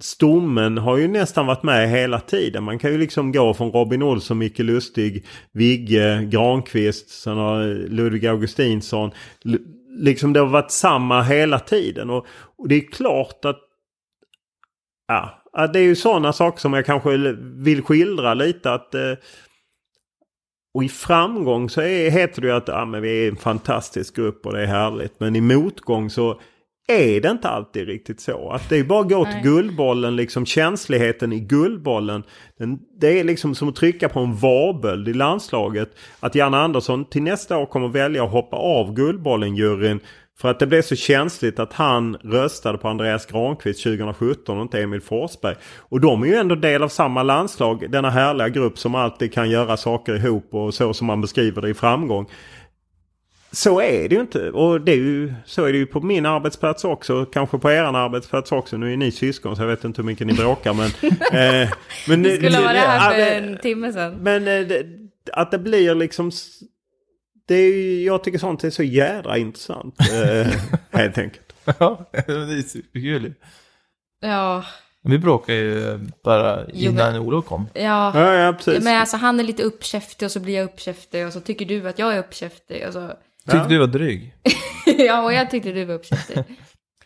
[0.00, 2.64] Stommen har ju nästan varit med hela tiden.
[2.64, 8.26] Man kan ju liksom gå från Robin Olsson, Micke Lustig, Vigge, Granqvist, sen har Ludvig
[8.26, 9.10] Augustinsson.
[9.98, 12.10] Liksom det har varit samma hela tiden.
[12.10, 12.26] Och,
[12.58, 13.58] och det är klart att
[15.10, 15.37] Ja,
[15.72, 17.16] det är ju sådana saker som jag kanske
[17.56, 18.72] vill skildra lite.
[18.72, 19.14] att eh,
[20.74, 24.16] och i framgång så är, heter det ju att ja, men vi är en fantastisk
[24.16, 25.20] grupp och det är härligt.
[25.20, 26.40] Men i motgång så
[26.88, 28.50] är det inte alltid riktigt så.
[28.50, 32.22] Att det är bara att gå till guldbollen, liksom känsligheten i guldbollen.
[32.58, 35.90] Den, det är liksom som att trycka på en varböld i landslaget.
[36.20, 40.00] Att Janne Andersson till nästa år kommer välja att hoppa av guldbollen-juryn
[40.40, 44.82] för att det blev så känsligt att han röstade på Andreas Granqvist 2017 och inte
[44.82, 45.56] Emil Forsberg.
[45.78, 47.90] Och de är ju ändå del av samma landslag.
[47.90, 51.68] Denna härliga grupp som alltid kan göra saker ihop och så som man beskriver det
[51.68, 52.30] i framgång.
[53.52, 54.50] Så är det ju inte.
[54.50, 57.24] Och det är ju, så är det ju på min arbetsplats också.
[57.24, 58.76] Kanske på er arbetsplats också.
[58.76, 60.74] Nu är ni syskon så jag vet inte hur mycket ni bråkar.
[60.74, 60.86] Men,
[61.32, 61.68] eh,
[62.08, 64.14] men, det skulle vara det här för en timme sedan.
[64.14, 64.76] Men eh,
[65.32, 66.30] att det blir liksom
[67.48, 69.94] det är, jag tycker sånt är så jädra intressant.
[70.00, 70.52] Eh,
[70.98, 71.52] helt enkelt.
[71.78, 73.34] Ja, det är superkul.
[74.20, 74.64] Ja.
[75.02, 77.68] Vi bråkar ju bara innan jo, Olof kom.
[77.74, 78.84] Ja, ja, ja precis.
[78.84, 81.88] men alltså han är lite uppkäftig och så blir jag uppkäftig och så tycker du
[81.88, 82.86] att jag är uppkäftig.
[82.86, 83.08] Och så...
[83.44, 83.68] Tyckte ja.
[83.68, 84.34] du var dryg?
[84.98, 86.44] ja, och jag tyckte du var uppkäftig.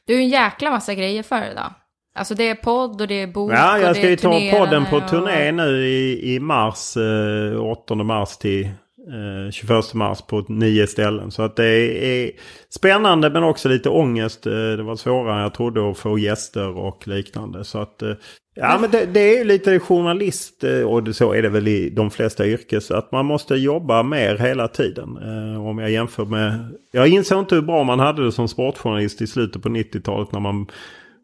[0.07, 1.75] Du är en jäkla massa grejer för det då.
[2.15, 5.01] Alltså det är podd och det är bok Ja, jag ska ju ta podden på
[5.01, 8.71] turné nu i, i mars, eh, 8 mars till
[9.09, 11.31] Eh, 21 mars på nio ställen.
[11.31, 11.67] Så att det
[12.07, 12.31] är
[12.69, 14.47] spännande men också lite ångest.
[14.47, 17.65] Eh, det var svårare än jag trodde att få gäster och liknande.
[17.65, 18.13] Så att, eh,
[18.55, 22.47] ja men det, det är lite journalist och så är det väl i de flesta
[22.47, 22.91] yrkes.
[22.91, 25.17] Att man måste jobba mer hela tiden.
[25.59, 26.69] Om jag jämför med...
[26.93, 30.41] Jag insåg inte hur bra man hade det som sportjournalist i slutet på 90-talet när
[30.41, 30.67] man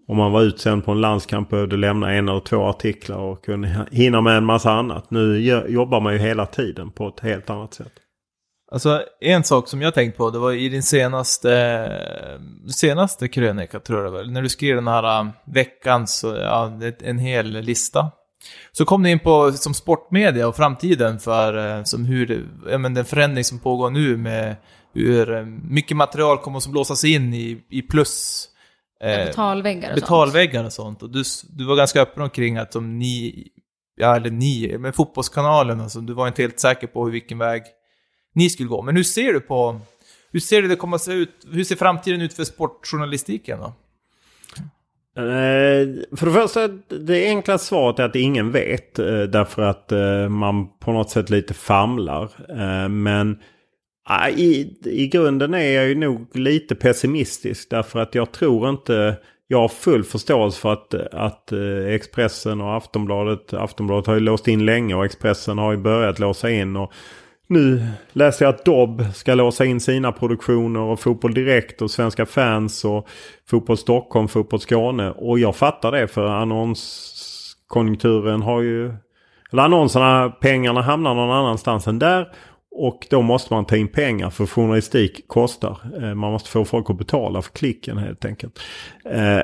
[0.08, 3.86] om man var utsänd på en landskamp behövde lämna en eller två artiklar och kunde
[3.90, 5.10] hinna med en massa annat.
[5.10, 5.38] Nu
[5.68, 7.92] jobbar man ju hela tiden på ett helt annat sätt.
[8.72, 11.92] Alltså en sak som jag tänkt på, det var i din senaste,
[12.76, 17.18] senaste krönika tror jag det var, när du skrev den här äh, veckans, ja, en
[17.18, 18.10] hel lista.
[18.72, 22.94] Så kom du in på som sportmedia och framtiden för äh, som hur, ja, men
[22.94, 24.56] den förändring som pågår nu med
[24.94, 28.48] hur äh, mycket material kommer att blåsas in i, i plus
[29.00, 31.02] Eh, betalväggar och betalväggar och sånt.
[31.02, 33.46] Och du, du var ganska öppen omkring att som ni,
[33.96, 37.62] ja eller ni, men fotbollskanalen, alltså, du var inte helt säker på vilken väg
[38.34, 38.82] ni skulle gå.
[38.82, 39.80] Men hur ser du på,
[40.32, 43.74] hur ser det komma se ut, hur ser framtiden ut för sportjournalistiken då?
[45.22, 46.68] Eh, för det första,
[46.98, 48.98] det enkla svaret är att ingen vet.
[48.98, 49.92] Eh, därför att
[50.30, 52.30] man på något sätt lite famlar.
[52.88, 53.38] Men
[54.36, 59.16] i, I grunden är jag ju nog lite pessimistisk därför att jag tror inte...
[59.50, 63.54] Jag har full förståelse för att, att eh, Expressen och Aftonbladet...
[63.54, 66.76] Aftonbladet har ju låst in länge och Expressen har ju börjat låsa in.
[66.76, 66.92] Och
[67.46, 72.26] nu läser jag att Dobb ska låsa in sina produktioner och Fotboll Direkt och Svenska
[72.26, 73.08] fans och
[73.50, 75.10] Fotboll Stockholm, Fotboll Skåne.
[75.10, 78.92] Och jag fattar det för annonskonjunkturen har ju...
[79.52, 82.28] Eller annonserna, pengarna hamnar någon annanstans än där.
[82.80, 85.78] Och då måste man ta in pengar för journalistik kostar.
[86.02, 88.60] Eh, man måste få folk att betala för klicken helt enkelt.
[89.04, 89.40] Eh,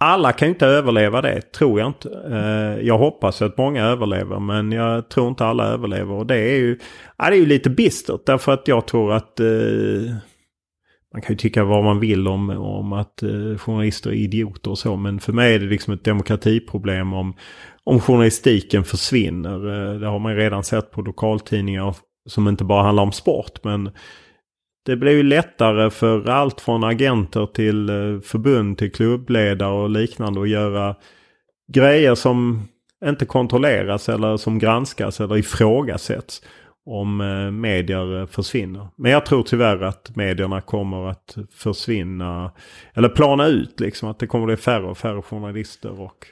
[0.00, 2.10] alla kan ju inte överleva det, tror jag inte.
[2.30, 6.14] Eh, jag hoppas att många överlever men jag tror inte alla överlever.
[6.14, 6.78] Och det är ju,
[7.18, 9.40] ja, det är ju lite bistert därför att jag tror att
[11.12, 13.22] man kan ju tycka vad man vill om, om att
[13.58, 14.96] journalister är idioter och så.
[14.96, 17.34] Men för mig är det liksom ett demokratiproblem om,
[17.84, 19.58] om journalistiken försvinner.
[19.98, 21.94] Det har man ju redan sett på lokaltidningar
[22.26, 23.64] som inte bara handlar om sport.
[23.64, 23.90] Men
[24.86, 30.40] det blir ju lättare för allt från agenter till eh, förbund till klubbledare och liknande
[30.40, 30.96] att göra
[31.72, 32.68] grejer som
[33.04, 36.42] inte kontrolleras eller som granskas eller ifrågasätts
[36.86, 38.88] om eh, medier försvinner.
[38.96, 42.52] Men jag tror tyvärr att medierna kommer att försvinna
[42.94, 44.08] eller plana ut liksom.
[44.08, 46.26] Att det kommer bli färre och färre journalister och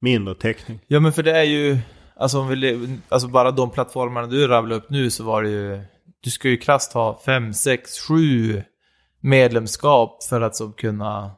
[0.00, 0.80] mindre täckning.
[0.86, 1.78] Ja men för det är ju
[2.24, 5.80] Alltså, om vi, alltså bara de plattformarna du rabblade upp nu så var det ju...
[6.20, 8.62] Du ska ju krasst ha fem, sex, sju
[9.20, 11.30] medlemskap för att så kunna...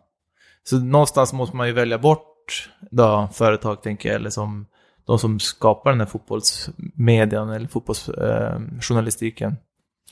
[0.65, 4.67] Så någonstans måste man ju välja bort då, företag, tänker jag, eller som
[5.07, 9.51] de som skapar den här fotbollsmedian eller fotbollsjournalistiken.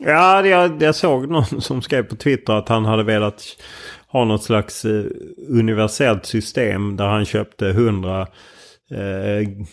[0.00, 3.42] Eh, ja, jag, jag såg någon som skrev på Twitter att han hade velat
[4.08, 5.04] ha något slags eh,
[5.48, 8.20] universellt system där han köpte hundra
[8.90, 9.66] eh,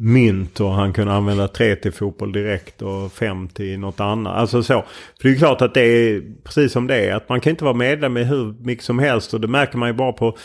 [0.00, 4.36] mynt och han kunde använda tre till fotboll direkt och fem till något annat.
[4.36, 4.84] Alltså så.
[5.20, 7.14] För det är klart att det är precis som det är.
[7.14, 9.88] Att man kan inte vara medlem i hur mycket som helst och det märker man
[9.88, 10.36] ju bara på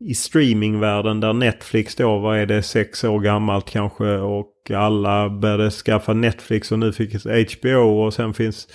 [0.00, 5.70] i streamingvärlden där Netflix då, vad är det, sex år gammalt kanske och alla började
[5.70, 7.14] skaffa Netflix och nu fick
[7.56, 8.68] HBO och sen finns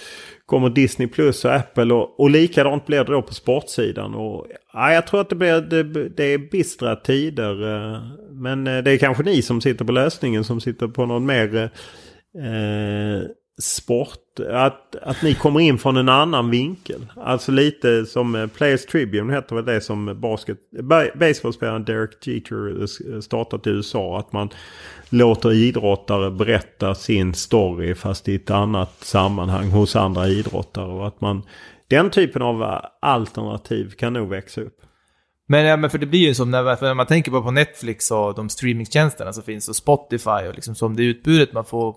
[0.45, 4.15] kommer Disney Plus och Apple och, och likadant blir det då på sportsidan.
[4.15, 4.47] Och,
[4.77, 7.75] ja, jag tror att det, blir, det, det är bistra tider.
[7.75, 8.01] Eh,
[8.31, 11.55] men eh, det är kanske ni som sitter på lösningen som sitter på någon mer
[11.55, 13.29] eh,
[13.61, 14.39] sport.
[14.49, 17.05] Att, att ni kommer in från en annan vinkel.
[17.15, 20.57] Alltså lite som eh, Players Tribune heter väl det som basket,
[21.15, 24.19] baseballspelaren Derek Jeter startat i USA.
[24.19, 24.49] Att man
[25.09, 30.91] låter idrottare berätta sin story fast i ett annat sammanhang hos andra idrottare.
[30.91, 31.43] Och att man,
[31.87, 34.81] den typen av alternativ kan nog växa upp.
[35.47, 37.51] Men, ja, men för det blir ju som när, för när man tänker på, på
[37.51, 41.95] Netflix och de streamingtjänsterna som finns och Spotify och liksom som det utbudet man får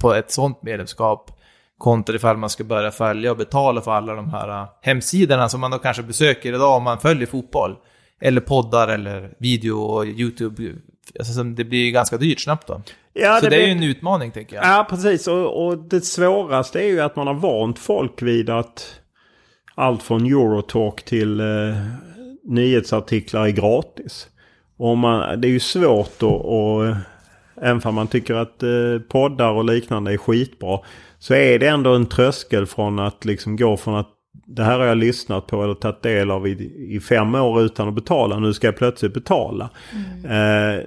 [0.00, 1.38] på ett sånt medlemskap
[1.78, 5.60] kontra ifall man ska börja följa och betala för alla de här äh, hemsidorna som
[5.60, 7.76] man då kanske besöker idag om man följer fotboll.
[8.20, 10.72] Eller poddar eller video och YouTube.
[11.18, 12.82] Alltså, det blir ju ganska dyrt snabbt då.
[13.12, 14.64] Ja, Så det, är blir- ju en utmaning tänker jag.
[14.64, 15.28] Ja, precis.
[15.28, 18.94] Och, och det svåraste är ju att man har vant folk vid att
[19.74, 21.46] allt från Eurotalk till eh,
[22.44, 24.28] nyhetsartiklar är gratis.
[24.76, 26.84] Och man, det är ju svårt att, och,
[27.62, 30.78] även om man tycker att eh, poddar och liknande är skitbra,
[31.18, 34.08] så är det ändå en tröskel från att liksom gå från att
[34.56, 37.88] det här har jag lyssnat på eller tagit del av i, i fem år utan
[37.88, 38.38] att betala.
[38.38, 39.70] Nu ska jag plötsligt betala.
[40.24, 40.84] Eh,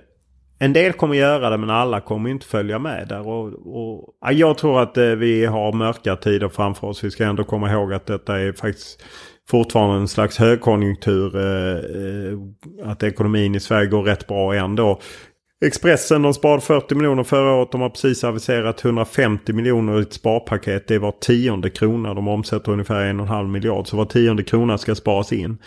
[0.59, 3.28] en del kommer göra det men alla kommer inte följa med där.
[3.28, 7.03] Och, och, ja, jag tror att eh, vi har mörka tider framför oss.
[7.03, 9.03] Vi ska ändå komma ihåg att detta är faktiskt
[9.49, 11.36] fortfarande en slags högkonjunktur.
[11.36, 14.99] Eh, eh, att ekonomin i Sverige går rätt bra ändå.
[15.61, 17.71] Expressen de sparade 40 miljoner förra året.
[17.71, 20.87] De har precis aviserat 150 miljoner i ett sparpaket.
[20.87, 22.13] Det är var tionde krona.
[22.13, 23.87] De omsätter ungefär en och en halv miljard.
[23.87, 25.57] Så var tionde krona ska sparas in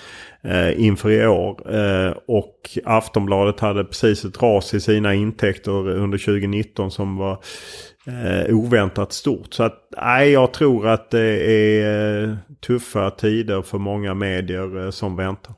[0.44, 1.74] eh, inför i år.
[1.76, 7.42] Eh, och Aftonbladet hade precis ett ras i sina intäkter under 2019 som var
[8.06, 9.54] eh, oväntat stort.
[9.54, 12.36] Så att nej, jag tror att det är eh,
[12.66, 15.54] tuffa tider för många medier eh, som väntar.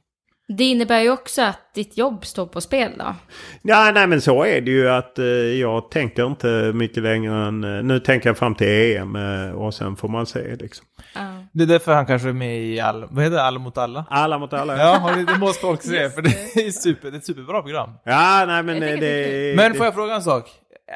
[0.59, 3.15] Det innebär ju också att ditt jobb står på spel då.
[3.63, 7.65] Ja, nej men så är det ju att eh, jag tänker inte mycket längre än...
[7.65, 10.87] Eh, nu tänker jag fram till EM eh, och sen får man se liksom.
[11.15, 11.21] Ja.
[11.53, 14.05] Det är därför han kanske är med i all, vad heter det, Alla mot alla?
[14.11, 14.79] Alla mot alla.
[14.79, 16.29] Ja, ni- det måste folk se, för det
[16.67, 17.91] är, super, det är ett superbra program.
[18.05, 19.57] Ja, nej men tycker det...
[19.57, 20.51] Men det- får jag fråga en sak?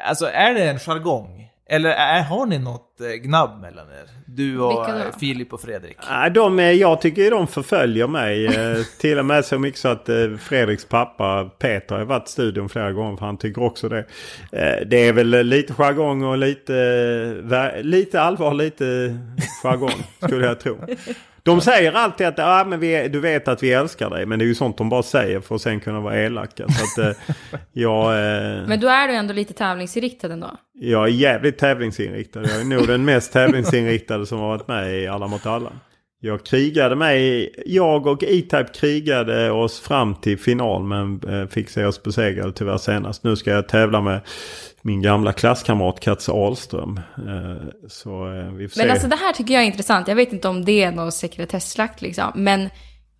[0.07, 1.41] Alltså, är det en jargong?
[1.69, 4.09] Eller är, har ni något eh, gnabb mellan er?
[4.25, 4.85] Du och
[5.19, 5.97] Filip och Fredrik?
[6.09, 8.45] Nej, de, är- jag tycker de förföljer mig.
[8.45, 12.31] eh, till och med så mycket så att eh, Fredriks pappa Peter har varit i
[12.31, 14.05] studion flera gånger för han tycker också det.
[14.85, 19.17] Det är väl lite jargong och lite, lite allvar, lite
[19.63, 20.77] jargong skulle jag tro.
[21.43, 24.25] De säger alltid att ah, men vi, du vet att vi älskar dig.
[24.25, 26.65] Men det är ju sånt de bara säger för att sen kunna vara elaka.
[26.67, 27.17] Så att, eh,
[27.73, 30.51] jag, eh, Men då är du ändå lite tävlingsinriktad ändå.
[30.73, 32.41] jag är jävligt tävlingsinriktad.
[32.41, 35.71] Jag är nog den mest tävlingsinriktade som har varit med i Alla mot alla.
[36.19, 41.85] Jag krigade mig, jag och E-Type krigade oss fram till final men eh, fick se
[41.85, 43.23] oss besegrade tyvärr senast.
[43.23, 44.21] Nu ska jag tävla med
[44.81, 46.99] min gamla klasskamrat Katz Ahlström.
[47.17, 48.89] Eh, Så eh, vi får Men se.
[48.89, 50.07] alltså det här tycker jag är intressant.
[50.07, 52.31] Jag vet inte om det är något sekretesslagt liksom.
[52.35, 52.69] Men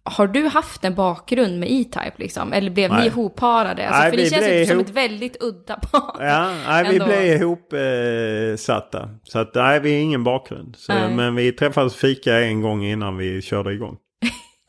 [0.08, 2.54] har du haft en bakgrund med E-Type liksom?
[2.54, 3.08] Eller blev ni Nej.
[3.08, 3.88] ihopparade?
[3.88, 6.26] Alltså, Nej, för vi det känns blev ju som ett väldigt udda par.
[6.26, 9.00] Ja, nej, vi blev ihopsatta.
[9.00, 10.76] Eh, så att nej, vi har ingen bakgrund.
[10.78, 13.98] Så, men vi träffades och fika en gång innan vi körde igång.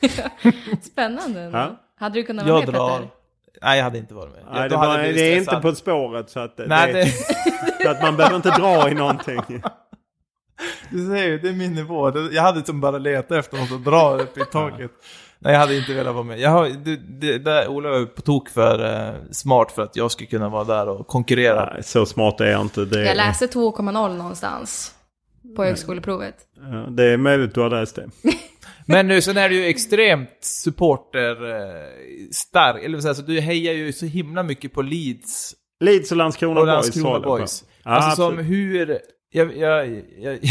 [0.82, 1.50] Spännande.
[1.52, 1.80] Ja.
[1.98, 2.98] Hade du kunnat vara Jag med drar...
[2.98, 3.10] Petter?
[3.62, 4.44] Nej, jag hade inte varit med.
[4.52, 7.10] Nej, det, var, det är inte på spåret så att Nej, det, det,
[7.82, 9.42] så att man behöver inte dra i någonting.
[10.90, 12.30] du ser ju, det är min nivå.
[12.32, 14.90] Jag hade som bara letat efter något att dra upp i taket.
[15.38, 16.40] Nej, jag hade inte velat vara med.
[16.40, 20.10] Jag har, det, det, där Ola var på tok för eh, smart för att jag
[20.10, 21.72] skulle kunna vara där och konkurrera.
[21.72, 22.84] Nej, så smart är jag inte.
[22.84, 24.92] Det, Jag läste 2,0 någonstans.
[25.56, 26.36] På högskoleprovet.
[26.56, 28.08] Ja, det är möjligt du har läst det.
[28.86, 31.86] Men nu sen är du ju extremt supporter eh,
[32.32, 32.84] stark.
[32.84, 36.60] Eller så, här, så du hejar ju så himla mycket på Leeds Leeds och Landskrona,
[36.60, 36.74] och Boys.
[36.74, 37.28] Landskrona på.
[37.28, 37.64] Boys.
[37.82, 38.50] Ja, alltså som absolut.
[38.50, 38.98] hur...
[39.30, 40.38] Jag, jag, jag,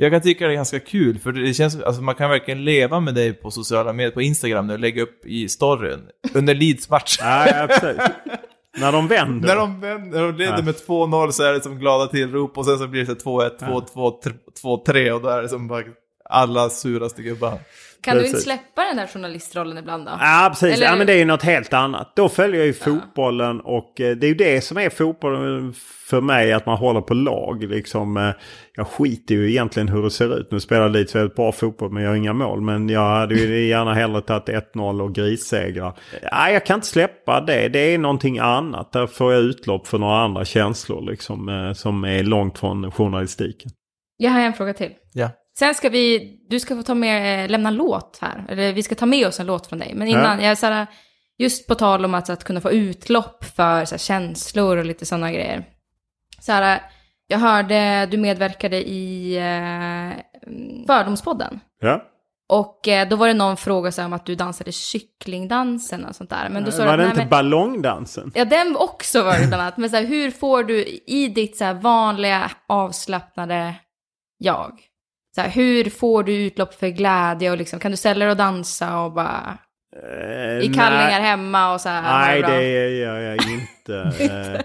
[0.00, 3.00] jag kan tycka det är ganska kul, för det känns alltså man kan verkligen leva
[3.00, 6.00] med dig på sociala medier, på Instagram nu och lägga upp i storyn
[6.34, 7.18] under Leeds-match.
[7.22, 8.00] Nej, absolut.
[8.78, 9.48] När de vänder.
[9.48, 10.62] När de, vänder- när de leder Ja.
[10.64, 13.50] med 2-0 så är det som glada tillrop och sen så blir det så 2-1,
[13.94, 14.32] 2-2,
[14.62, 15.82] 2-3 och då är det som bara...
[16.32, 17.58] Alla suraste gubbar.
[18.02, 18.44] Kan du inte Precis.
[18.44, 20.12] släppa den där journalistrollen ibland då?
[20.20, 20.76] Ja, precis.
[20.76, 22.12] Eller- Ja, men det är ju något helt annat.
[22.16, 25.72] Då följer jag ju fotbollen och eh, det är ju det som är fotbollen
[26.10, 27.62] för mig, att man håller på lag.
[27.64, 28.30] Liksom, eh,
[28.74, 30.48] jag skiter ju egentligen hur det ser ut.
[30.50, 32.60] Nu spelar Leeds väldigt bra fotboll men jag har inga mål.
[32.60, 35.98] Men jag hade ju gärna hellre tagit 1-0 och grissegrar.
[36.22, 37.68] Ja, jag kan inte släppa det.
[37.68, 38.92] Det är någonting annat.
[38.92, 43.70] Där får jag utlopp för några andra känslor liksom, eh, som är långt från journalistiken.
[44.16, 44.90] Jag har en fråga till.
[45.12, 45.28] Ja.
[45.58, 48.44] Sen ska vi, du ska få ta med, eh, lämna en låt här.
[48.48, 49.92] Eller vi ska ta med oss en låt från dig.
[49.94, 50.86] Men innan, jag är så här,
[51.38, 55.06] just på tal om att, att kunna få utlopp för så här, känslor och lite
[55.06, 55.64] sådana grejer.
[56.40, 56.82] Så här,
[57.26, 60.22] jag hörde du medverkade i eh,
[60.86, 61.60] Fördomspodden.
[61.80, 62.02] Ja.
[62.48, 66.16] Och eh, då var det någon fråga så här, om att du dansade kycklingdansen och
[66.16, 66.48] sånt där.
[66.48, 68.32] Men då sa Var det nej, inte men- ballongdansen?
[68.34, 69.76] Ja, den också var det bland annat.
[69.76, 73.74] Men så här, hur får du i ditt så här vanliga avslappnade
[74.38, 74.80] jag?
[75.34, 78.36] Så här, hur får du utlopp för glädje och liksom, kan du ställa dig och
[78.36, 79.58] dansa och bara
[80.02, 82.02] Eh, i kallingar hemma och så här?
[82.02, 84.24] Nej, det gör jag inte.
[84.24, 84.60] Eh,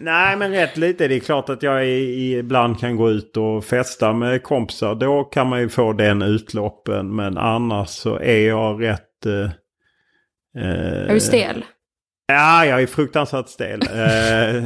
[0.00, 1.08] Nej, men rätt lite.
[1.08, 4.94] Det är klart att jag ibland kan gå ut och festa med kompisar.
[4.94, 7.16] Då kan man ju få den utloppen.
[7.16, 9.26] Men annars så är jag rätt...
[9.26, 9.50] eh,
[10.62, 11.64] Är du stel?
[12.26, 13.80] Ja, jag är fruktansvärt stel.
[13.82, 14.56] Eh,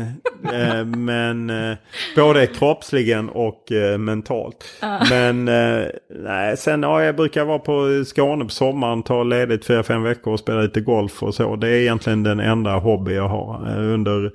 [0.78, 1.76] eh, men eh,
[2.16, 4.64] både kroppsligen och eh, mentalt.
[5.10, 9.82] Men eh, nej, sen ja, jag brukar vara på Skåne på sommaren, ta ledigt fyra,
[9.82, 11.56] fem veckor och spela lite golf och så.
[11.56, 13.66] Det är egentligen den enda hobby jag har.
[13.70, 14.32] Eh, under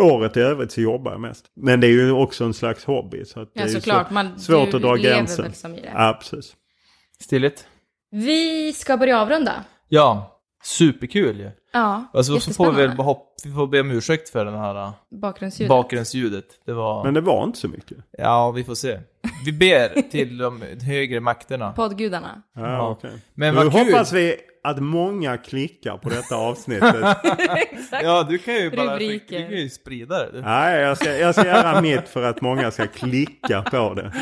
[0.00, 1.44] året i övrigt så jobbar jag mest.
[1.56, 3.24] Men det är ju också en slags hobby.
[3.24, 4.08] Så att det Ja, såklart.
[4.08, 5.44] så, Man, svårt du att dra gränsen.
[5.44, 5.90] väl som i det.
[5.94, 6.52] Ja, precis.
[7.20, 7.66] Stiligt?
[8.10, 9.52] Vi ska börja avrunda.
[9.88, 10.33] Ja,
[10.64, 11.50] superkul ju.
[11.72, 14.86] Ja, Alltså, så får vi väl hopp, vi får be om ursäkt för den här
[14.86, 15.68] uh, Bakgrundsljudet.
[15.68, 16.44] bakgrundsljudet.
[16.66, 17.04] Det var...
[17.04, 17.98] Men det var inte så mycket.
[18.18, 18.98] Ja, vi får se.
[19.44, 21.72] Vi ber till de högre makterna.
[21.72, 22.42] Poddgudarna.
[22.56, 22.88] Ja, Ja.
[22.90, 23.10] okej.
[23.34, 23.84] Men nu vad kul!
[23.86, 26.94] hoppas vi att många klickar på detta avsnittet.
[27.56, 28.02] Exakt.
[28.04, 30.40] Ja, du kan ju bara du kan ju sprida det.
[30.40, 34.12] Nej, jag ska, jag ska göra mitt för att många ska klicka på det.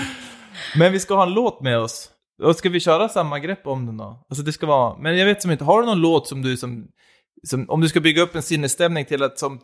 [0.77, 2.09] Men vi ska ha en låt med oss.
[2.43, 4.25] Och ska vi köra samma grepp om den då?
[4.29, 4.99] Alltså det ska vara...
[4.99, 6.87] Men jag vet som inte, har du någon låt som du som...
[7.43, 9.61] som om du ska bygga upp en sinnesstämning till att som...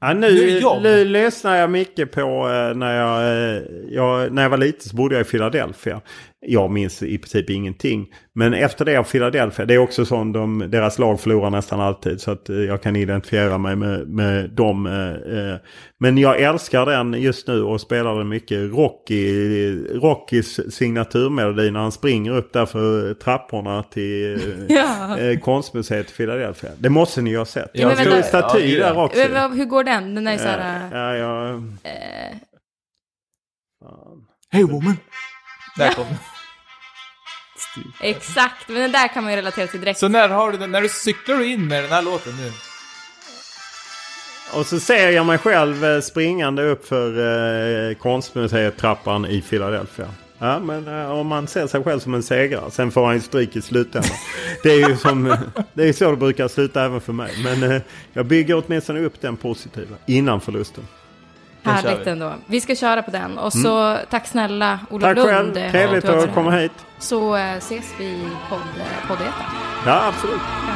[0.00, 4.58] Ja, Nu nu lyssnar jag mycket på eh, när jag, eh, jag, när jag var
[4.58, 6.00] liten så bodde jag i Philadelphia.
[6.46, 8.06] Jag minns i princip ingenting.
[8.32, 12.20] Men efter det av Philadelphia, det är också så de, deras lag förlorar nästan alltid.
[12.20, 14.86] Så att eh, jag kan identifiera mig med, med dem.
[14.86, 15.56] eh, eh.
[15.98, 18.70] Men jag älskar den just nu och spelar den mycket.
[18.72, 25.16] Rocky, Rockys signaturmelodi när han springer upp där för trapporna till Ja.
[25.42, 26.70] konstmuseet i Philadelphia.
[26.78, 27.70] Det måste ni ju ha sett.
[27.74, 29.20] Ja, Jag stod en staty Ja, där också.
[29.32, 30.14] Men Hur går den?
[30.14, 31.14] Den är så Ja, här...
[31.14, 32.36] ja, eh,
[33.82, 34.26] fan.
[34.52, 34.96] Hey woman!
[35.80, 36.16] Där kom den.
[38.00, 40.00] exakt, men den där kan man ju relatera till direkt.
[40.00, 42.52] Så när har du den, när du cyklar du in med den här låten nu?
[44.52, 47.08] Och så ser jag mig själv eh, springande upp för
[47.90, 50.08] eh, konstmuseet-trappan i Philadelphia.
[50.38, 52.70] Ja, men eh, om man ser sig själv som en segrare.
[52.70, 54.10] Sen får han ju stryk i slutändan.
[54.62, 55.36] Det är ju som,
[55.74, 57.32] det är så det brukar sluta även för mig.
[57.44, 60.84] Men eh, jag bygger åtminstone upp den positiva innan förlusten.
[61.62, 62.10] Härligt vi.
[62.10, 62.32] ändå.
[62.46, 63.38] Vi ska köra på den.
[63.38, 65.28] Och så tack snälla Tack Lund.
[65.30, 65.56] själv.
[65.56, 66.72] eh, Trevligt att komma hit.
[66.98, 68.58] Så eh, ses vi i podd,
[69.08, 69.32] poddeten.
[69.86, 70.40] Ja, absolut.
[70.66, 70.74] Ja.